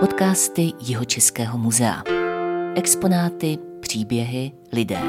Podcasty 0.00 0.72
Jihočeského 0.80 1.58
muzea. 1.58 2.02
Exponáty, 2.74 3.58
příběhy, 3.80 4.52
lidé. 4.72 5.00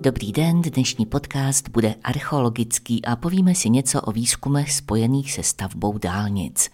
Dobrý 0.00 0.32
den, 0.32 0.62
dnešní 0.62 1.06
podcast 1.06 1.68
bude 1.68 1.94
archeologický 2.04 3.04
a 3.04 3.16
povíme 3.16 3.54
si 3.54 3.70
něco 3.70 4.00
o 4.00 4.12
výzkumech 4.12 4.72
spojených 4.72 5.32
se 5.32 5.42
stavbou 5.42 5.98
dálnic. 5.98 6.70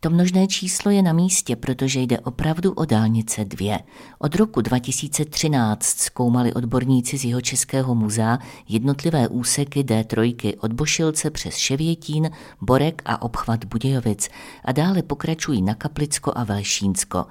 To 0.00 0.10
množné 0.10 0.46
číslo 0.46 0.90
je 0.90 1.02
na 1.02 1.12
místě, 1.12 1.56
protože 1.56 2.00
jde 2.00 2.18
opravdu 2.18 2.72
o 2.72 2.84
dálnice 2.84 3.44
dvě. 3.44 3.78
Od 4.18 4.34
roku 4.34 4.60
2013 4.60 5.84
zkoumali 5.84 6.52
odborníci 6.52 7.18
z 7.18 7.24
jeho 7.24 7.40
Českého 7.40 7.94
muzea 7.94 8.38
jednotlivé 8.68 9.28
úseky 9.28 9.80
D3 9.80 10.54
od 10.60 10.72
Bošilce 10.72 11.30
přes 11.30 11.56
Ševětín, 11.56 12.30
Borek 12.60 13.02
a 13.04 13.22
obchvat 13.22 13.64
Budějovic 13.64 14.28
a 14.64 14.72
dále 14.72 15.02
pokračují 15.02 15.62
na 15.62 15.74
Kaplicko 15.74 16.32
a 16.36 16.44
Velšínsko. 16.44 17.26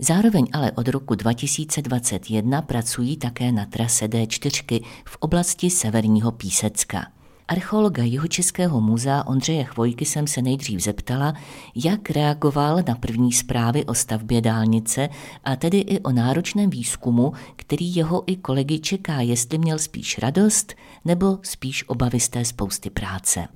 Zároveň 0.00 0.46
ale 0.52 0.72
od 0.72 0.88
roku 0.88 1.14
2021 1.14 2.62
pracují 2.62 3.16
také 3.16 3.52
na 3.52 3.66
trase 3.66 4.06
D4 4.06 4.84
v 5.04 5.16
oblasti 5.16 5.70
Severního 5.70 6.32
Písecka. 6.32 7.06
Archeologa 7.52 8.02
Jihočeského 8.02 8.80
muzea 8.80 9.22
Ondřeje 9.26 9.64
Chvojky 9.64 10.04
jsem 10.04 10.26
se 10.26 10.42
nejdřív 10.42 10.80
zeptala, 10.80 11.34
jak 11.74 12.10
reagoval 12.10 12.82
na 12.88 12.94
první 12.94 13.32
zprávy 13.32 13.84
o 13.84 13.94
stavbě 13.94 14.40
dálnice 14.40 15.08
a 15.44 15.56
tedy 15.56 15.78
i 15.78 16.00
o 16.00 16.12
náročném 16.12 16.70
výzkumu, 16.70 17.32
který 17.56 17.96
jeho 17.96 18.22
i 18.26 18.36
kolegy 18.36 18.78
čeká, 18.78 19.20
jestli 19.20 19.58
měl 19.58 19.78
spíš 19.78 20.18
radost 20.18 20.74
nebo 21.04 21.38
spíš 21.42 21.88
obavy 21.88 22.20
z 22.20 22.28
té 22.28 22.44
spousty 22.44 22.90
práce. 22.90 23.48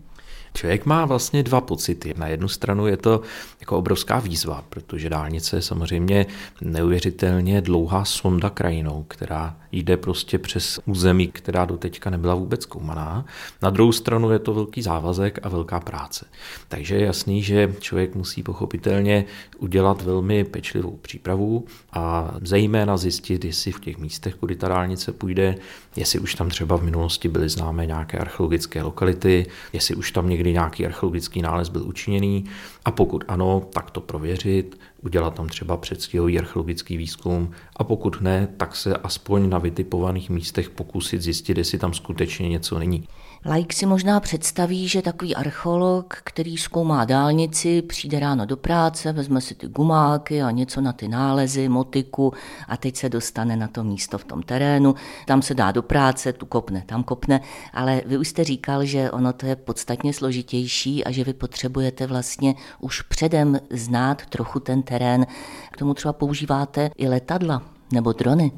Člověk 0.56 0.87
má 0.87 1.05
vlastně 1.05 1.42
dva 1.42 1.60
pocity. 1.60 2.15
Na 2.16 2.28
jednu 2.28 2.48
stranu 2.48 2.87
je 2.87 2.97
to 2.97 3.20
jako 3.60 3.78
obrovská 3.78 4.19
výzva, 4.19 4.64
protože 4.69 5.10
dálnice 5.10 5.56
je 5.56 5.62
samozřejmě 5.62 6.27
neuvěřitelně 6.61 7.61
dlouhá 7.61 8.05
sonda 8.05 8.50
krajinou, 8.50 9.05
která 9.08 9.56
jde 9.72 9.97
prostě 9.97 10.39
přes 10.39 10.80
území, 10.86 11.28
která 11.28 11.64
doteďka 11.64 12.11
nebyla 12.11 12.34
vůbec 12.34 12.62
zkoumaná. 12.62 13.25
Na 13.62 13.70
druhou 13.70 13.92
stranu 13.92 14.30
je 14.30 14.39
to 14.39 14.55
velký 14.55 14.83
závazek 14.83 15.39
a 15.42 15.48
velká 15.48 15.80
práce. 15.80 16.27
Takže 16.69 16.95
je 16.95 17.06
jasný, 17.06 17.42
že 17.42 17.75
člověk 17.80 18.14
musí 18.14 18.42
pochopitelně 18.42 19.25
udělat 19.58 20.02
velmi 20.02 20.45
pečlivou 20.45 20.98
přípravu 21.02 21.64
a 21.92 22.34
zejména 22.41 22.97
zjistit, 22.97 23.45
jestli 23.45 23.73
v 23.73 23.80
těch 23.80 23.98
místech, 23.98 24.34
kudy 24.34 24.56
ta 24.56 24.69
dálnice 24.69 25.12
půjde, 25.12 25.55
jestli 25.97 26.19
už 26.19 26.34
tam 26.34 26.48
třeba 26.48 26.77
v 26.77 26.83
minulosti 26.83 27.28
byly 27.28 27.48
známé 27.48 27.86
nějaké 27.86 28.19
archeologické 28.19 28.83
lokality, 28.83 29.47
jestli 29.73 29.95
už 29.95 30.12
tam 30.12 30.28
někdy 30.28 30.45
nějaký 30.52 30.86
archeologický 30.86 31.42
nález 31.42 31.69
byl 31.69 31.89
učiněný 31.89 32.44
a 32.84 32.91
pokud 32.91 33.25
ano, 33.28 33.62
tak 33.72 33.91
to 33.91 34.00
prověřit, 34.00 34.80
udělat 35.02 35.34
tam 35.34 35.48
třeba 35.48 35.77
předstihový 35.77 36.39
archeologický 36.39 36.97
výzkum 36.97 37.50
a 37.77 37.84
pokud 37.84 38.20
ne, 38.20 38.48
tak 38.56 38.77
se 38.77 38.97
aspoň 38.97 39.48
na 39.48 39.58
vytipovaných 39.58 40.30
místech 40.30 40.70
pokusit 40.70 41.22
zjistit, 41.22 41.58
jestli 41.58 41.78
tam 41.78 41.94
skutečně 41.94 42.48
něco 42.48 42.78
není. 42.78 43.08
Laik 43.48 43.72
si 43.72 43.86
možná 43.86 44.20
představí, 44.20 44.89
že 44.89 45.02
takový 45.02 45.36
archeolog, 45.36 46.14
který 46.25 46.56
zkoumá 46.56 47.05
dálnici, 47.05 47.83
přijde 47.83 48.20
ráno 48.20 48.47
do 48.47 48.56
práce, 48.56 49.12
vezme 49.12 49.41
si 49.41 49.55
ty 49.55 49.69
gumáky 49.69 50.42
a 50.42 50.50
něco 50.50 50.80
na 50.80 50.92
ty 50.92 51.08
nálezy, 51.08 51.69
motiku 51.69 52.33
a 52.69 52.77
teď 52.77 52.97
se 52.97 53.08
dostane 53.08 53.56
na 53.56 53.69
to 53.69 53.84
místo 53.84 54.19
v 54.19 54.24
tom 54.24 54.42
terénu. 54.42 54.94
Tam 55.27 55.42
se 55.42 55.55
dá 55.55 55.72
do 55.72 55.83
práce, 55.83 56.33
tu 56.33 56.47
kopne, 56.47 56.83
tam 56.86 57.02
kopne, 57.02 57.41
ale 57.72 58.02
vy 58.06 58.19
už 58.19 58.28
jste 58.28 58.44
říkal, 58.44 58.84
že 58.84 59.11
ono 59.11 59.33
to 59.33 59.47
je 59.47 59.56
podstatně 59.56 60.12
složitější 60.12 61.05
a 61.05 61.11
že 61.11 61.24
vy 61.24 61.33
potřebujete 61.33 62.06
vlastně 62.06 62.55
už 62.80 63.02
předem 63.02 63.61
znát 63.70 64.27
trochu 64.27 64.61
ten 64.61 64.83
terén. 64.83 65.27
K 65.72 65.77
tomu 65.77 65.94
třeba 65.94 66.12
používáte 66.12 66.91
i 66.97 67.08
letadla 67.08 67.62
nebo 67.92 68.12
drony. 68.12 68.52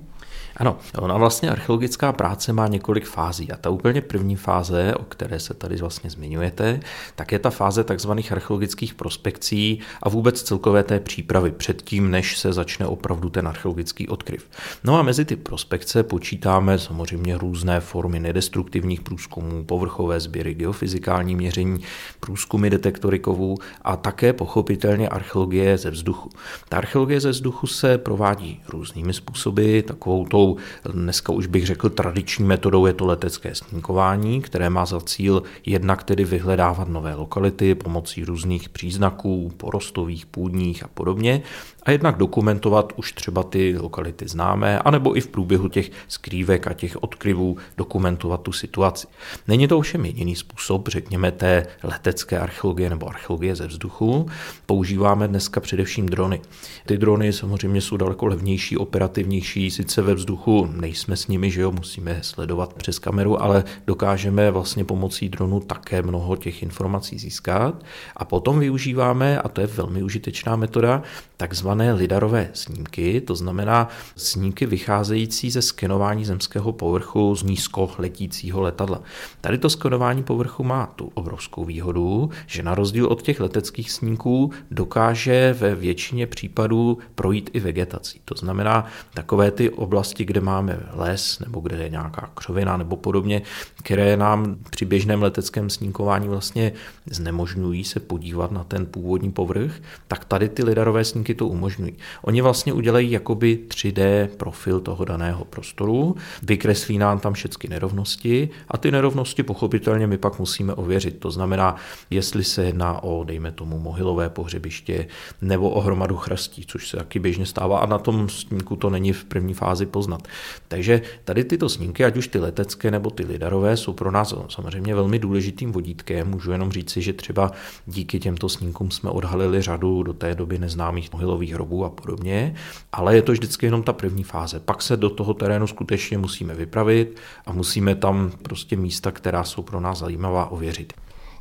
Ano, 0.57 0.79
ona 0.99 1.16
vlastně 1.16 1.50
archeologická 1.50 2.12
práce 2.12 2.53
má 2.53 2.69
několik 2.69 3.06
fází 3.06 3.53
a 3.53 3.56
ta 3.56 3.71
úplně 3.71 4.00
první 4.00 4.37
fáze, 4.37 4.94
o 4.94 5.05
které 5.05 5.41
se 5.41 5.55
tady 5.55 5.77
vlastně 5.77 6.11
zmiňujete, 6.11 6.81
tak 7.15 7.33
je 7.33 7.39
ta 7.39 7.50
fáze 7.50 7.84
takzvaných 7.84 8.33
archeologických 8.33 8.94
prospekcí 8.94 9.81
a 10.03 10.09
vůbec 10.09 10.43
celkové 10.43 10.83
té 10.83 11.00
přípravy 11.00 11.50
předtím, 11.50 12.11
než 12.11 12.38
se 12.38 12.53
začne 12.53 12.87
opravdu 12.87 13.31
ten 13.31 13.49
archeologický 13.49 14.09
odkryv. 14.09 14.47
No 14.84 14.99
a 14.99 15.03
mezi 15.03 15.25
ty 15.25 15.37
prospekce 15.37 16.03
počítáme 16.03 16.78
samozřejmě 16.78 17.38
různé 17.38 17.81
formy 17.81 18.21
nedestruktivních 18.21 19.00
průzkumů, 19.00 19.65
povrchové 19.65 20.21
sběry, 20.21 20.55
geofyzikální 20.55 21.34
měření, 21.34 21.81
průzkumy 22.21 22.71
detektorikovů 22.71 23.56
a 23.83 23.97
také 23.97 24.33
pochopitelně 24.33 25.09
archeologie 25.09 25.78
ze 25.78 25.91
vzduchu. 25.91 26.31
Ta 26.69 26.77
archeologie 26.77 27.21
ze 27.21 27.31
vzduchu 27.31 27.67
se 27.67 27.99
provádí 27.99 28.62
různými 28.69 29.15
způsoby, 29.15 29.81
takovou 29.81 30.18
tou 30.25 30.56
dneska 30.93 31.33
už 31.33 31.47
bych 31.47 31.67
řekl 31.67 31.89
tradiční 31.89 32.45
metodou 32.45 32.87
je 32.87 32.93
to 32.93 33.06
letecké 33.06 33.55
snímkování, 33.55 34.43
které 34.43 34.71
má 34.71 34.87
za 34.87 35.01
cíl 35.01 35.43
jednak 35.67 36.05
tedy 36.05 36.25
vyhledávat 36.25 36.89
nové 36.89 37.15
lokality 37.15 37.75
pomocí 37.75 38.25
různých 38.25 38.69
příznaků, 38.69 39.53
porostových, 39.56 40.27
půdních 40.27 40.84
a 40.84 40.89
podobně 40.95 41.43
a 41.89 41.91
jednak 41.91 42.17
dokumentovat 42.17 42.93
už 42.97 43.12
třeba 43.12 43.43
ty 43.43 43.79
lokality 43.79 44.29
známé, 44.29 44.79
anebo 44.79 45.17
i 45.17 45.21
v 45.21 45.29
průběhu 45.29 45.69
těch 45.69 45.91
skrývek 46.09 46.67
a 46.67 46.73
těch 46.73 47.03
odkryvů 47.03 47.56
dokumentovat 47.77 48.43
tu 48.43 48.53
situaci. 48.53 49.06
Není 49.49 49.69
to 49.69 49.79
ovšem 49.79 50.05
jediný 50.05 50.37
způsob, 50.37 50.89
řekněme, 50.89 51.33
té 51.33 51.67
letecké 51.83 52.39
archeologie 52.39 52.91
nebo 52.91 53.09
archeologie 53.09 53.56
ze 53.56 53.67
vzduchu. 53.67 54.27
Používáme 54.67 55.29
dneska 55.29 55.61
především 55.61 56.09
drony. 56.09 56.41
Ty 56.87 56.99
drony 56.99 57.33
samozřejmě 57.33 57.81
jsou 57.81 57.97
daleko 57.97 58.27
levnější, 58.27 58.77
operativnější, 58.77 59.71
sice 59.71 60.03
ve 60.08 60.14
vzduchu 60.14 60.69
nejsme 60.72 61.16
s 61.16 61.26
nimi, 61.26 61.50
že 61.50 61.60
jo, 61.60 61.70
musíme 61.72 62.19
sledovat 62.22 62.74
přes 62.74 62.98
kameru, 62.98 63.42
ale 63.42 63.64
dokážeme 63.86 64.50
vlastně 64.50 64.84
pomocí 64.84 65.28
dronu 65.28 65.60
také 65.60 66.02
mnoho 66.02 66.36
těch 66.36 66.62
informací 66.62 67.19
získat. 67.19 67.84
A 68.16 68.24
potom 68.24 68.58
využíváme, 68.58 69.38
a 69.38 69.48
to 69.48 69.60
je 69.60 69.66
velmi 69.66 70.02
užitečná 70.02 70.56
metoda, 70.56 71.02
takzvané 71.36 71.92
lidarové 71.92 72.50
snímky, 72.52 73.20
to 73.20 73.34
znamená 73.34 73.88
snímky 74.16 74.66
vycházející 74.66 75.50
ze 75.50 75.62
skenování 75.62 76.25
zemského 76.25 76.72
povrchu 76.72 77.34
z 77.34 77.42
nízko 77.42 77.90
letícího 77.98 78.60
letadla. 78.60 79.02
Tady 79.40 79.58
to 79.58 79.70
skenování 79.70 80.22
povrchu 80.22 80.64
má 80.64 80.86
tu 80.86 81.10
obrovskou 81.14 81.64
výhodu, 81.64 82.30
že 82.46 82.62
na 82.62 82.75
rozdíl 82.75 83.06
od 83.06 83.22
těch 83.22 83.40
leteckých 83.40 83.90
snímků 83.90 84.50
dokáže 84.70 85.56
ve 85.58 85.75
většině 85.75 86.26
případů 86.26 86.98
projít 87.14 87.50
i 87.52 87.60
vegetací. 87.60 88.20
To 88.25 88.34
znamená 88.34 88.86
takové 89.14 89.50
ty 89.50 89.70
oblasti, 89.70 89.97
kde 90.25 90.41
máme 90.41 90.81
les 90.92 91.38
nebo 91.38 91.60
kde 91.60 91.76
je 91.76 91.88
nějaká 91.88 92.31
křovina 92.34 92.76
nebo 92.76 92.97
podobně, 92.97 93.42
které 93.82 94.16
nám 94.16 94.56
při 94.70 94.84
běžném 94.84 95.22
leteckém 95.22 95.70
snímkování 95.70 96.28
vlastně 96.28 96.72
znemožňují 97.10 97.84
se 97.84 98.00
podívat 98.00 98.50
na 98.50 98.64
ten 98.64 98.87
původní 98.87 99.32
povrch, 99.32 99.72
tak 100.08 100.25
tady 100.25 100.48
ty 100.48 100.64
lidarové 100.64 101.04
snímky 101.04 101.34
to 101.34 101.47
umožňují. 101.47 101.97
Oni 102.22 102.42
vlastně 102.42 102.72
udělají 102.72 103.10
jakoby 103.10 103.58
3D 103.69 104.28
profil 104.37 104.81
toho 104.81 105.04
daného 105.04 105.44
prostoru, 105.44 106.16
vykreslí 106.42 106.98
nám 106.98 107.20
tam 107.20 107.32
všechny 107.32 107.69
nerovnosti 107.69 108.48
a 108.69 108.78
ty 108.78 108.91
nerovnosti 108.91 109.42
pochopitelně 109.42 110.06
my 110.06 110.19
pak 110.19 110.38
musíme 110.38 110.75
ověřit. 110.75 111.19
To 111.19 111.31
znamená, 111.31 111.76
jestli 112.10 112.44
se 112.44 112.64
jedná 112.64 113.03
o, 113.03 113.25
dejme 113.25 113.53
tomu, 113.53 113.78
mohylové 113.78 114.28
pohřebiště 114.28 115.06
nebo 115.42 115.70
o 115.70 115.81
hromadu 115.81 116.16
chrastí, 116.16 116.64
což 116.66 116.88
se 116.88 116.97
taky 116.97 117.19
běžně 117.19 117.47
stává 117.47 117.78
a 117.78 117.87
na 117.87 117.98
tom 117.98 118.28
snímku 118.28 118.76
to 118.76 118.91
není 118.91 119.12
v 119.12 119.25
první 119.25 119.54
fázi 119.54 119.87
poznat. 119.88 120.28
Takže 120.69 121.03
tady 121.25 121.44
tyto 121.44 121.69
snímky, 121.69 122.04
ať 122.04 122.16
už 122.16 122.28
ty 122.28 122.38
letecké 122.38 122.91
nebo 122.91 123.10
ty 123.10 123.25
lidarové, 123.25 123.76
jsou 123.76 123.93
pro 123.93 124.10
nás 124.10 124.34
samozřejmě 124.49 124.94
velmi 124.94 125.19
důležitým 125.19 125.72
vodítkem. 125.72 126.28
Můžu 126.28 126.53
jenom 126.53 126.72
říci, 126.72 127.03
že 127.03 127.12
třeba 127.12 127.53
díky 127.87 128.21
těmto 128.21 128.49
snímkům 128.49 128.90
jsme 128.90 129.11
odhalili 129.11 129.62
řadu 129.62 130.02
do 130.02 130.12
té 130.12 130.35
doby 130.35 130.58
neznámých 130.58 131.12
mohylových 131.12 131.55
hrobů 131.55 131.85
a 131.85 131.90
podobně, 131.90 132.55
ale 132.93 133.17
je 133.17 133.23
to 133.23 133.32
vždycky 133.32 133.67
jenom 133.67 133.82
ta 133.82 133.93
první 133.93 134.25
fáze. 134.25 134.61
Pak 134.61 134.82
se 134.82 134.96
do 134.96 135.11
toho 135.11 135.35
terénu 135.35 135.67
skutečně 135.67 136.19
musíme 136.19 136.55
vypravit 136.55 137.20
a 137.46 137.52
musíme 137.52 137.94
tam 137.94 138.32
prostě 138.43 138.76
místa, 138.76 139.11
která 139.11 139.44
jsou 139.44 139.62
pro 139.62 139.81
nás 139.81 139.99
zajímavá, 139.99 140.50
ověřit. 140.50 140.93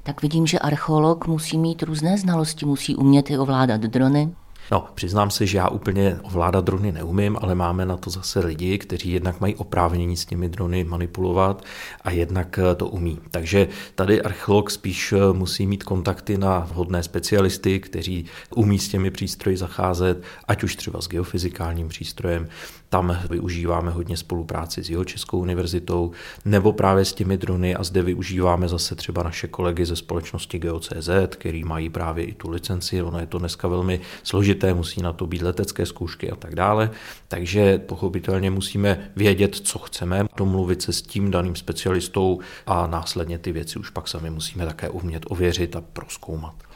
Tak 0.04 0.22
vidím, 0.22 0.48
že 0.48 0.60
archeolog 0.60 1.28
musí 1.28 1.58
mít 1.58 1.84
různé 1.84 2.18
znalosti, 2.18 2.66
musí 2.66 2.96
umět 2.96 3.30
i 3.30 3.38
ovládat 3.38 3.82
drony. 3.82 4.30
No, 4.72 4.88
přiznám 4.94 5.30
se, 5.30 5.46
že 5.46 5.58
já 5.58 5.68
úplně 5.68 6.20
ovládat 6.24 6.66
drony 6.66 6.92
neumím, 6.92 7.38
ale 7.42 7.56
máme 7.56 7.86
na 7.86 7.98
to 7.98 8.10
zase 8.10 8.40
lidi, 8.40 8.78
kteří 8.78 9.12
jednak 9.12 9.42
mají 9.42 9.56
oprávnění 9.56 10.18
s 10.18 10.26
těmi 10.26 10.50
drony 10.50 10.84
manipulovat 10.84 11.64
a 12.02 12.12
jednak 12.12 12.60
eh, 12.60 12.76
to 12.76 12.88
umí. 12.88 13.20
Takže 13.32 13.68
tady 13.96 14.22
archeolog 14.22 14.72
spíš 14.72 15.14
eh, 15.14 15.34
musí 15.34 15.68
mít 15.68 15.84
kontakty 15.84 16.38
na 16.38 16.60
vhodné 16.60 17.04
specialisty, 17.04 17.80
kteří 17.80 18.26
umí 18.56 18.80
s 18.80 18.90
těmi 18.90 19.12
přístroji 19.12 19.58
zacházet, 19.58 20.24
ať 20.48 20.64
už 20.64 20.76
třeba 20.76 21.02
s 21.02 21.08
geofyzikálním 21.08 21.88
přístrojem, 21.88 22.48
tam 22.90 23.18
využíváme 23.30 23.92
hodně 23.92 24.18
spolupráci 24.18 24.84
s 24.84 24.90
Jihočeskou 24.90 25.40
univerzitou 25.40 26.12
nebo 26.46 26.74
právě 26.74 27.06
s 27.06 27.14
těmi 27.14 27.38
drony 27.38 27.76
a 27.76 27.84
zde 27.84 28.02
využíváme 28.02 28.68
zase 28.68 28.96
třeba 28.96 29.24
naše 29.24 29.48
kolegy 29.48 29.86
ze 29.86 29.96
společnosti 29.96 30.60
GeoCZ, 30.60 31.10
který 31.30 31.64
mají 31.64 31.90
právě 31.90 32.26
i 32.26 32.34
tu 32.34 32.50
licenci. 32.50 33.02
Ono 33.02 33.20
je 33.20 33.26
to 33.26 33.40
dneska 33.40 33.68
velmi 33.68 34.00
složité, 34.24 34.74
musí 34.74 35.02
na 35.02 35.14
to 35.14 35.28
být 35.28 35.42
letecké 35.42 35.86
zkoušky 35.86 36.32
a 36.32 36.36
tak 36.36 36.56
dále. 36.56 36.92
Takže 37.28 37.78
pochopitelně 37.78 38.52
musíme 38.52 39.12
vědět, 39.16 39.56
co 39.56 39.80
chceme, 39.80 40.26
domluvit 40.38 40.82
se 40.82 40.94
s 40.94 41.02
tím 41.02 41.32
daným 41.32 41.56
specialistou 41.56 42.40
a 42.66 42.88
následně 42.88 43.40
ty 43.40 43.52
věci 43.52 43.80
už 43.80 43.90
pak 43.90 44.08
sami 44.08 44.30
musíme 44.30 44.66
také 44.66 44.90
umět 44.90 45.24
ověřit 45.28 45.76
a 45.76 45.82
proskoumat. 45.82 46.67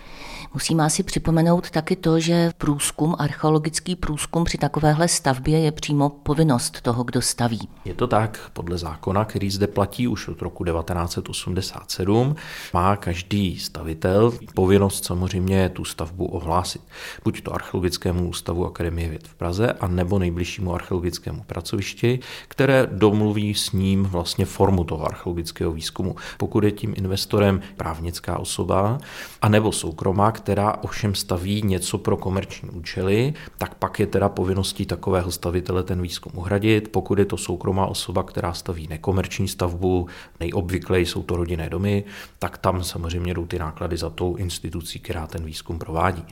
Musíme 0.54 0.86
asi 0.86 1.04
připomenout 1.04 1.70
taky 1.70 1.96
to, 1.96 2.20
že 2.20 2.52
průzkum, 2.58 3.16
archeologický 3.20 3.96
průzkum 3.96 4.44
při 4.44 4.58
takovéhle 4.58 5.08
stavbě 5.08 5.60
je 5.60 5.72
přímo 5.72 6.10
povinnost 6.10 6.82
toho, 6.82 7.04
kdo 7.04 7.22
staví. 7.22 7.70
Je 7.86 7.94
to 7.94 8.08
tak, 8.08 8.50
podle 8.54 8.78
zákona, 8.78 9.26
který 9.26 9.52
zde 9.52 9.68
platí 9.68 10.08
už 10.08 10.28
od 10.28 10.42
roku 10.42 10.64
1987, 10.64 12.36
má 12.74 12.96
každý 12.96 13.60
stavitel 13.60 14.34
povinnost 14.54 15.06
samozřejmě 15.06 15.70
tu 15.70 15.86
stavbu 15.86 16.26
ohlásit. 16.26 16.82
Buď 17.24 17.42
to 17.42 17.54
Archeologickému 17.54 18.30
ústavu 18.30 18.66
Akademie 18.66 19.10
věd 19.10 19.28
v 19.28 19.36
Praze, 19.36 19.74
a 19.74 19.88
nebo 19.88 20.20
nejbližšímu 20.20 20.74
archeologickému 20.74 21.44
pracovišti, 21.44 22.20
které 22.48 22.88
domluví 22.92 23.54
s 23.54 23.72
ním 23.72 24.04
vlastně 24.04 24.46
formu 24.46 24.84
toho 24.84 25.06
archeologického 25.06 25.72
výzkumu. 25.72 26.16
Pokud 26.38 26.64
je 26.64 26.72
tím 26.72 26.94
investorem 26.98 27.62
právnická 27.78 28.40
osoba, 28.40 28.98
anebo 29.42 29.72
soukromá, 29.72 30.32
která 30.42 30.84
ovšem 30.84 31.16
staví 31.16 31.62
něco 31.62 31.98
pro 31.98 32.18
komerční 32.18 32.70
účely, 32.70 33.34
tak 33.58 33.76
pak 33.76 34.00
je 34.00 34.08
teda 34.08 34.30
povinností 34.30 34.86
takového 34.86 35.32
stavitele 35.32 35.84
ten 35.84 36.02
výzkum 36.02 36.32
uhradit. 36.36 36.88
Pokud 36.88 37.20
je 37.20 37.26
to 37.26 37.38
soukromá 37.38 37.86
osoba, 37.86 38.24
která 38.24 38.54
staví 38.54 38.88
nekomerční 38.88 39.48
stavbu, 39.48 40.08
nejobvykleji 40.40 41.06
jsou 41.06 41.24
to 41.24 41.36
rodinné 41.36 41.70
domy, 41.70 42.04
tak 42.40 42.58
tam 42.58 42.84
samozřejmě 42.84 43.34
jdou 43.34 43.46
ty 43.46 43.60
náklady 43.60 43.98
za 43.98 44.10
tou 44.10 44.36
institucí, 44.36 45.00
která 45.00 45.28
ten 45.28 45.46
výzkum 45.46 45.80
provádí. 45.80 46.24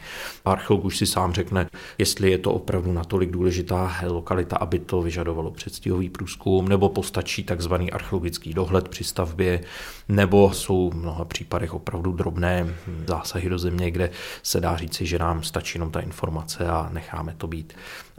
Archeolog 0.45 0.85
už 0.85 0.97
si 0.97 1.05
sám 1.05 1.33
řekne, 1.33 1.69
jestli 1.97 2.31
je 2.31 2.37
to 2.37 2.53
opravdu 2.53 2.91
natolik 2.91 3.31
důležitá 3.31 3.95
lokalita, 4.07 4.57
aby 4.57 4.79
to 4.79 5.01
vyžadovalo 5.01 5.51
předstihový 5.51 6.09
průzkum, 6.09 6.67
nebo 6.69 6.89
postačí 6.89 7.43
takzvaný 7.43 7.91
archeologický 7.91 8.53
dohled 8.53 8.89
při 8.89 9.03
stavbě, 9.03 9.61
nebo 10.09 10.53
jsou 10.53 10.89
v 10.89 10.95
mnoha 10.95 11.25
případech 11.25 11.73
opravdu 11.73 12.11
drobné 12.11 12.75
zásahy 13.07 13.49
do 13.49 13.59
země, 13.59 13.91
kde 13.99 14.09
se 14.43 14.59
dá 14.59 14.77
říci, 14.77 15.05
že 15.05 15.19
nám 15.19 15.43
stačí 15.43 15.77
jenom 15.77 15.91
ta 15.91 15.99
informace 15.99 16.67
a 16.67 16.89
necháme 16.91 17.35
to 17.37 17.47
být. 17.47 17.73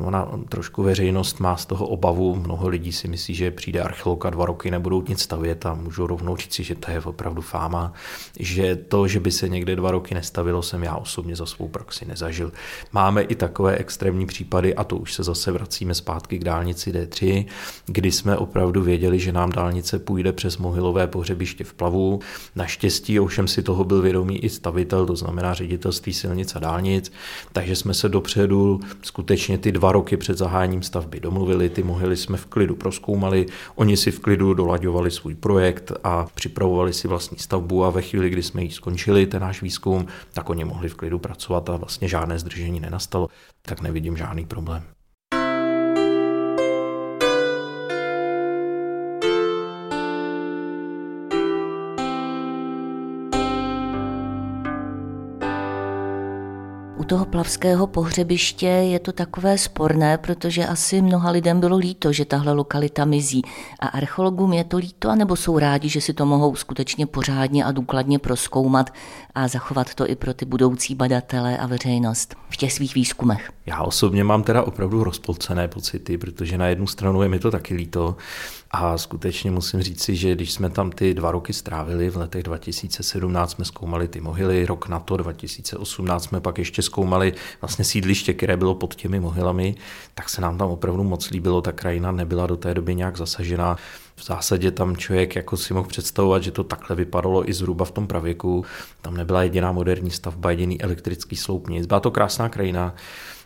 Ona 0.04 0.28
trošku 0.48 0.82
veřejnost 0.82 1.40
má 1.40 1.56
z 1.56 1.66
toho 1.66 1.86
obavu, 1.86 2.34
mnoho 2.34 2.68
lidí 2.68 2.92
si 2.92 3.08
myslí, 3.08 3.34
že 3.34 3.50
přijde 3.50 3.80
archeolog 3.80 4.26
a 4.26 4.30
dva 4.30 4.46
roky 4.46 4.70
nebudou 4.70 5.02
nic 5.08 5.20
stavět 5.20 5.66
a 5.66 5.74
můžou 5.74 6.06
rovnou 6.06 6.36
říci, 6.36 6.62
že 6.62 6.74
to 6.74 6.90
je 6.90 7.00
opravdu 7.00 7.42
fáma, 7.42 7.92
že 8.38 8.76
to, 8.76 9.08
že 9.08 9.20
by 9.20 9.32
se 9.32 9.48
někde 9.48 9.76
dva 9.76 9.90
roky 9.90 10.14
nestavilo, 10.14 10.62
jsem 10.62 10.82
já 10.82 10.96
osobně 10.96 11.36
za 11.36 11.46
svou 11.46 11.68
praxi 11.68 12.04
nezažil. 12.04 12.52
Máme 12.92 13.22
i 13.22 13.34
takové 13.34 13.76
extrémní 13.76 14.26
případy 14.26 14.74
a 14.74 14.84
to 14.84 14.96
už 14.96 15.14
se 15.14 15.22
zase 15.22 15.52
vracíme 15.52 15.94
zpátky 15.94 16.38
k 16.38 16.44
dálnici 16.44 16.92
D3, 16.92 17.46
kdy 17.86 18.12
jsme 18.12 18.36
opravdu 18.36 18.82
věděli, 18.82 19.18
že 19.18 19.32
nám 19.32 19.50
dálnice 19.50 19.98
půjde 19.98 20.32
přes 20.32 20.58
mohylové 20.58 21.06
pohřebiště 21.06 21.64
v 21.64 21.74
Plavu. 21.74 22.20
Naštěstí 22.56 23.20
ovšem 23.20 23.48
si 23.48 23.62
toho 23.62 23.84
byl 23.84 24.02
vědomý 24.02 24.38
i 24.38 24.48
stavitel, 24.48 25.06
to 25.06 25.16
znamená 25.16 25.54
ředitelství 25.54 26.12
silnic 26.12 26.56
a 26.56 26.58
dálnic, 26.58 27.12
takže 27.52 27.76
jsme 27.76 27.94
se 27.94 28.08
dopředu 28.08 28.80
skutečně 29.02 29.58
ty 29.58 29.72
dva 29.72 29.89
roky 29.92 30.16
před 30.16 30.38
zahájením 30.38 30.82
stavby 30.82 31.20
domluvili, 31.20 31.68
ty 31.68 31.82
mohyly 31.82 32.16
jsme 32.16 32.36
v 32.36 32.46
klidu 32.46 32.74
proskoumali, 32.74 33.46
oni 33.74 33.96
si 33.96 34.10
v 34.10 34.20
klidu 34.20 34.54
dolaďovali 34.54 35.10
svůj 35.10 35.34
projekt 35.34 35.92
a 36.04 36.26
připravovali 36.34 36.92
si 36.92 37.08
vlastní 37.08 37.38
stavbu 37.38 37.84
a 37.84 37.90
ve 37.90 38.02
chvíli, 38.02 38.30
kdy 38.30 38.42
jsme 38.42 38.62
ji 38.62 38.70
skončili, 38.70 39.26
ten 39.26 39.42
náš 39.42 39.62
výzkum, 39.62 40.06
tak 40.32 40.50
oni 40.50 40.64
mohli 40.64 40.88
v 40.88 40.94
klidu 40.94 41.18
pracovat 41.18 41.70
a 41.70 41.76
vlastně 41.76 42.08
žádné 42.08 42.38
zdržení 42.38 42.80
nenastalo, 42.80 43.28
tak 43.62 43.80
nevidím 43.80 44.16
žádný 44.16 44.46
problém. 44.46 44.82
Toho 57.10 57.24
plavského 57.24 57.86
pohřebiště 57.86 58.66
je 58.66 58.98
to 58.98 59.12
takové 59.12 59.58
sporné, 59.58 60.18
protože 60.18 60.66
asi 60.66 61.02
mnoha 61.02 61.30
lidem 61.30 61.60
bylo 61.60 61.76
líto, 61.76 62.12
že 62.12 62.24
tahle 62.24 62.52
lokalita 62.52 63.04
mizí. 63.04 63.42
A 63.80 63.86
archeologům 63.86 64.52
je 64.52 64.64
to 64.64 64.76
líto, 64.76 65.10
anebo 65.10 65.36
jsou 65.36 65.58
rádi, 65.58 65.88
že 65.88 66.00
si 66.00 66.12
to 66.14 66.26
mohou 66.26 66.56
skutečně 66.56 67.06
pořádně 67.06 67.64
a 67.64 67.72
důkladně 67.72 68.18
proskoumat 68.18 68.90
a 69.34 69.48
zachovat 69.48 69.94
to 69.94 70.10
i 70.10 70.16
pro 70.16 70.34
ty 70.34 70.44
budoucí 70.44 70.94
badatele 70.94 71.58
a 71.58 71.66
veřejnost 71.66 72.34
v 72.50 72.56
těch 72.56 72.72
svých 72.72 72.94
výzkumech. 72.94 73.50
Já 73.66 73.82
osobně 73.82 74.24
mám 74.24 74.42
teda 74.42 74.62
opravdu 74.62 75.04
rozpolcené 75.04 75.68
pocity, 75.68 76.18
protože 76.18 76.58
na 76.58 76.66
jednu 76.66 76.86
stranu 76.86 77.22
je 77.22 77.28
mi 77.28 77.38
to 77.38 77.50
taky 77.50 77.74
líto 77.74 78.16
a 78.72 78.98
skutečně 78.98 79.50
musím 79.50 79.82
říci, 79.82 80.16
že 80.16 80.34
když 80.34 80.52
jsme 80.52 80.70
tam 80.70 80.90
ty 80.90 81.14
dva 81.14 81.30
roky 81.30 81.52
strávili, 81.52 82.10
v 82.10 82.16
letech 82.16 82.42
2017 82.42 83.50
jsme 83.50 83.64
zkoumali 83.64 84.08
ty 84.08 84.20
mohyly, 84.20 84.66
rok 84.66 84.88
na 84.88 85.00
to 85.00 85.16
2018 85.16 86.24
jsme 86.24 86.40
pak 86.40 86.58
ještě 86.58 86.82
zkoumali 86.82 87.32
vlastně 87.60 87.84
sídliště, 87.84 88.32
které 88.34 88.56
bylo 88.56 88.74
pod 88.74 88.94
těmi 88.94 89.20
mohylami, 89.20 89.74
tak 90.14 90.28
se 90.28 90.40
nám 90.40 90.58
tam 90.58 90.68
opravdu 90.70 91.04
moc 91.04 91.30
líbilo, 91.30 91.60
ta 91.62 91.72
krajina 91.72 92.12
nebyla 92.12 92.46
do 92.46 92.56
té 92.56 92.74
doby 92.74 92.94
nějak 92.94 93.16
zasažená. 93.16 93.76
V 94.16 94.24
zásadě 94.24 94.70
tam 94.70 94.96
člověk 94.96 95.36
jako 95.36 95.56
si 95.56 95.74
mohl 95.74 95.88
představovat, 95.88 96.42
že 96.42 96.50
to 96.50 96.64
takhle 96.64 96.96
vypadalo 96.96 97.50
i 97.50 97.52
zhruba 97.52 97.84
v 97.84 97.90
tom 97.90 98.06
pravěku. 98.06 98.64
Tam 99.02 99.16
nebyla 99.16 99.42
jediná 99.42 99.72
moderní 99.72 100.10
stavba, 100.10 100.50
jediný 100.50 100.82
elektrický 100.82 101.36
sloup, 101.36 101.68
nic. 101.68 101.86
Byla 101.86 102.00
to 102.00 102.10
krásná 102.10 102.48
krajina. 102.48 102.94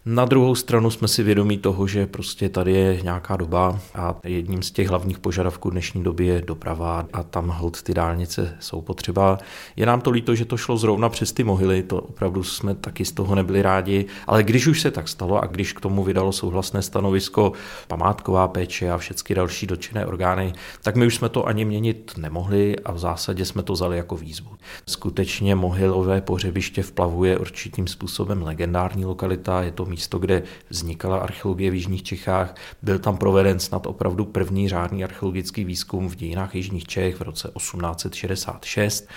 Na 0.06 0.24
druhou 0.24 0.54
stranu 0.54 0.90
jsme 0.90 1.08
si 1.08 1.22
vědomí 1.22 1.58
toho, 1.58 1.86
že 1.86 2.06
prostě 2.06 2.48
tady 2.48 2.72
je 2.72 3.02
nějaká 3.02 3.36
doba 3.36 3.78
a 3.94 4.14
jedním 4.24 4.62
z 4.62 4.70
těch 4.70 4.88
hlavních 4.88 5.18
požadavků 5.18 5.70
dnešní 5.70 6.02
doby 6.02 6.26
je 6.26 6.42
doprava 6.42 7.06
a 7.12 7.22
tam 7.22 7.48
hold 7.48 7.82
ty 7.82 7.94
dálnice 7.94 8.56
jsou 8.60 8.80
potřeba. 8.80 9.38
Je 9.76 9.86
nám 9.86 10.00
to 10.00 10.10
líto, 10.10 10.34
že 10.34 10.44
to 10.44 10.56
šlo 10.56 10.76
zrovna 10.76 11.08
přes 11.08 11.32
ty 11.32 11.44
mohyly, 11.44 11.82
to 11.82 12.00
opravdu 12.00 12.42
jsme 12.42 12.74
taky 12.74 13.04
z 13.04 13.12
toho 13.12 13.34
nebyli 13.34 13.62
rádi, 13.62 14.06
ale 14.26 14.42
když 14.42 14.66
už 14.66 14.80
se 14.80 14.90
tak 14.90 15.08
stalo 15.08 15.42
a 15.42 15.46
když 15.46 15.72
k 15.72 15.80
tomu 15.80 16.04
vydalo 16.04 16.32
souhlasné 16.32 16.82
stanovisko 16.82 17.52
památková 17.88 18.48
péče 18.48 18.90
a 18.90 18.98
všechny 18.98 19.34
další 19.34 19.66
dotčené 19.66 20.06
orgány, 20.06 20.52
tak 20.82 20.96
my 20.96 21.06
už 21.06 21.14
jsme 21.14 21.28
to 21.28 21.46
ani 21.46 21.64
měnit 21.64 22.12
nemohli 22.16 22.76
a 22.78 22.92
v 22.92 22.98
zásadě 22.98 23.44
jsme 23.44 23.62
to 23.62 23.72
vzali 23.72 23.96
jako 23.96 24.16
výzvu. 24.16 24.50
Skutečně 24.88 25.54
mohylové 25.54 26.20
pohřebiště 26.20 26.82
v 26.82 26.92
Plavu 26.92 27.24
je 27.24 27.38
určitým 27.38 27.86
způsobem 27.86 28.42
legendární 28.42 29.04
lokalita, 29.04 29.62
je 29.62 29.72
to 29.72 29.93
místo, 29.94 30.18
kde 30.18 30.42
vznikala 30.70 31.18
archeologie 31.18 31.70
v 31.70 31.74
Jižních 31.74 32.02
Čechách. 32.02 32.54
Byl 32.82 32.98
tam 32.98 33.16
proveden 33.16 33.60
snad 33.60 33.86
opravdu 33.86 34.24
první 34.24 34.68
řádný 34.68 35.04
archeologický 35.04 35.64
výzkum 35.64 36.08
v 36.08 36.16
dějinách 36.16 36.54
Jižních 36.54 36.86
Čech 36.86 37.16
v 37.16 37.22
roce 37.22 37.50
1866. 37.56 39.08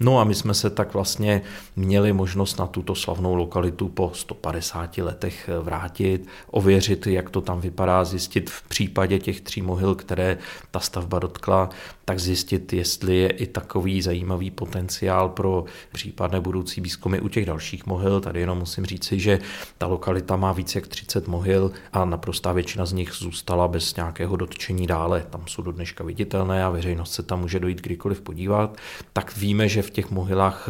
No 0.00 0.20
a 0.20 0.24
my 0.24 0.34
jsme 0.34 0.54
se 0.54 0.70
tak 0.70 0.94
vlastně 0.94 1.42
měli 1.76 2.12
možnost 2.12 2.58
na 2.58 2.66
tuto 2.66 2.94
slavnou 2.94 3.34
lokalitu 3.34 3.88
po 3.88 4.10
150 4.14 4.98
letech 4.98 5.50
vrátit, 5.62 6.26
ověřit, 6.50 7.06
jak 7.06 7.30
to 7.30 7.40
tam 7.40 7.60
vypadá, 7.60 8.04
zjistit 8.04 8.50
v 8.50 8.62
případě 8.68 9.18
těch 9.18 9.40
tří 9.40 9.62
mohyl, 9.62 9.94
které 9.94 10.38
ta 10.70 10.80
stavba 10.80 11.18
dotkla, 11.18 11.70
tak 12.04 12.20
zjistit, 12.20 12.72
jestli 12.72 13.16
je 13.16 13.30
i 13.30 13.46
takový 13.46 14.02
zajímavý 14.02 14.50
potenciál 14.50 15.28
pro 15.28 15.64
případné 15.92 16.40
budoucí 16.40 16.80
výzkumy 16.80 17.20
u 17.20 17.28
těch 17.28 17.46
dalších 17.46 17.86
mohyl. 17.86 18.20
Tady 18.20 18.40
jenom 18.40 18.58
musím 18.58 18.86
říci, 18.86 19.20
že 19.20 19.38
ta 19.78 19.86
lokalita 19.86 20.25
má 20.36 20.52
více 20.52 20.78
jak 20.78 20.86
30 20.86 21.28
mohyl 21.28 21.72
a 21.92 22.04
naprostá 22.04 22.52
většina 22.52 22.86
z 22.86 22.92
nich 22.92 23.12
zůstala 23.12 23.68
bez 23.68 23.96
nějakého 23.96 24.36
dotčení 24.36 24.86
dále. 24.86 25.26
Tam 25.30 25.42
jsou 25.46 25.62
do 25.62 25.72
dneška 25.72 26.04
viditelné 26.04 26.64
a 26.64 26.70
veřejnost 26.70 27.12
se 27.12 27.22
tam 27.22 27.40
může 27.40 27.60
dojít 27.60 27.82
kdykoliv 27.82 28.20
podívat. 28.20 28.76
Tak 29.12 29.36
víme, 29.36 29.68
že 29.68 29.82
v 29.82 29.90
těch 29.90 30.10
mohylách 30.10 30.68